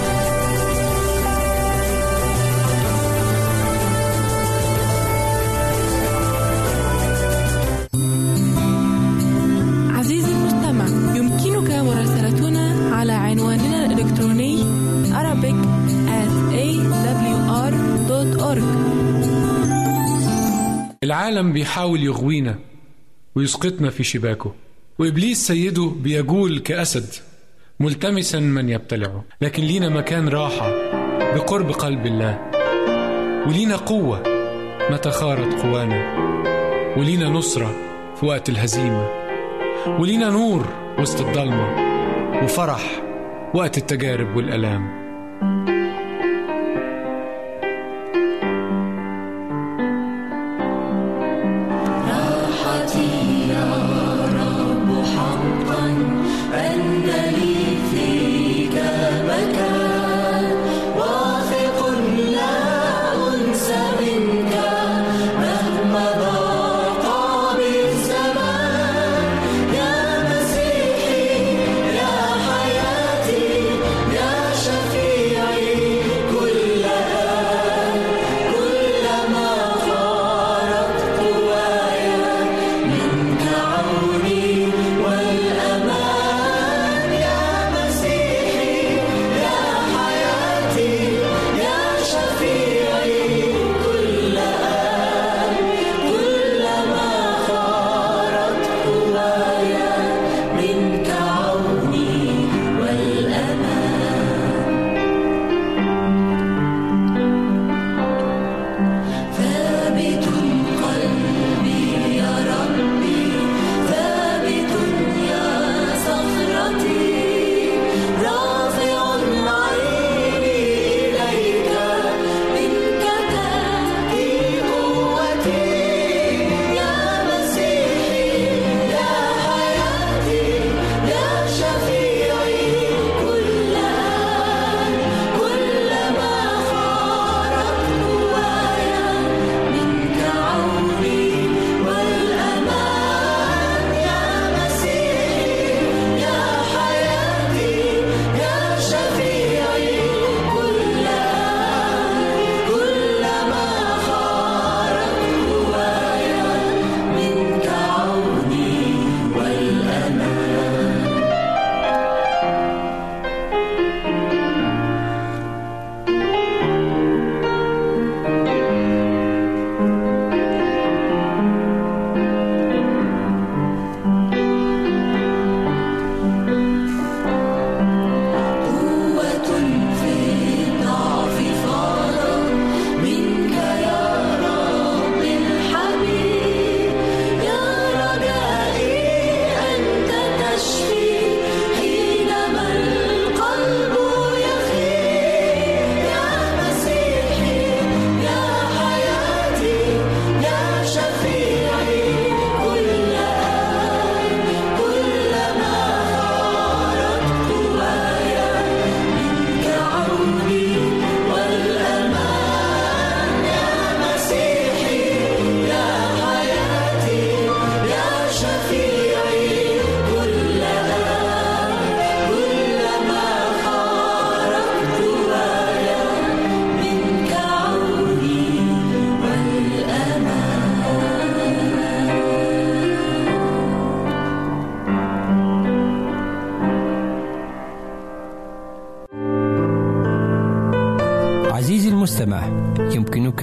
العالم 21.43 21.53
بيحاول 21.53 22.03
يغوينا 22.03 22.59
ويسقطنا 23.35 23.91
في 23.91 24.05
شباكه. 24.05 24.55
وإبليس 24.99 25.47
سيده 25.47 25.93
بيجول 25.97 26.59
كأسد 26.59 27.07
ملتمسا 27.81 28.41
من 28.41 28.69
يبتلعه. 28.69 29.25
لكن 29.41 29.63
لينا 29.63 29.89
مكان 29.89 30.29
راحة 30.29 30.71
بقرب 31.35 31.71
قلب 31.71 32.07
الله. 32.07 32.39
ولينا 33.47 33.77
قوة 33.77 34.23
متى 34.91 35.11
خارت 35.11 35.63
قوانا. 35.63 36.01
ولينا 36.97 37.29
نصرة 37.29 37.75
في 38.17 38.27
وقت 38.27 38.49
الهزيمة. 38.49 39.09
ولينا 40.01 40.31
نور 40.31 40.67
وسط 40.99 41.21
الضلمة. 41.21 41.67
وفرح 42.45 43.03
وقت 43.55 43.79
التجارب 43.79 44.37
والألام. 44.37 45.02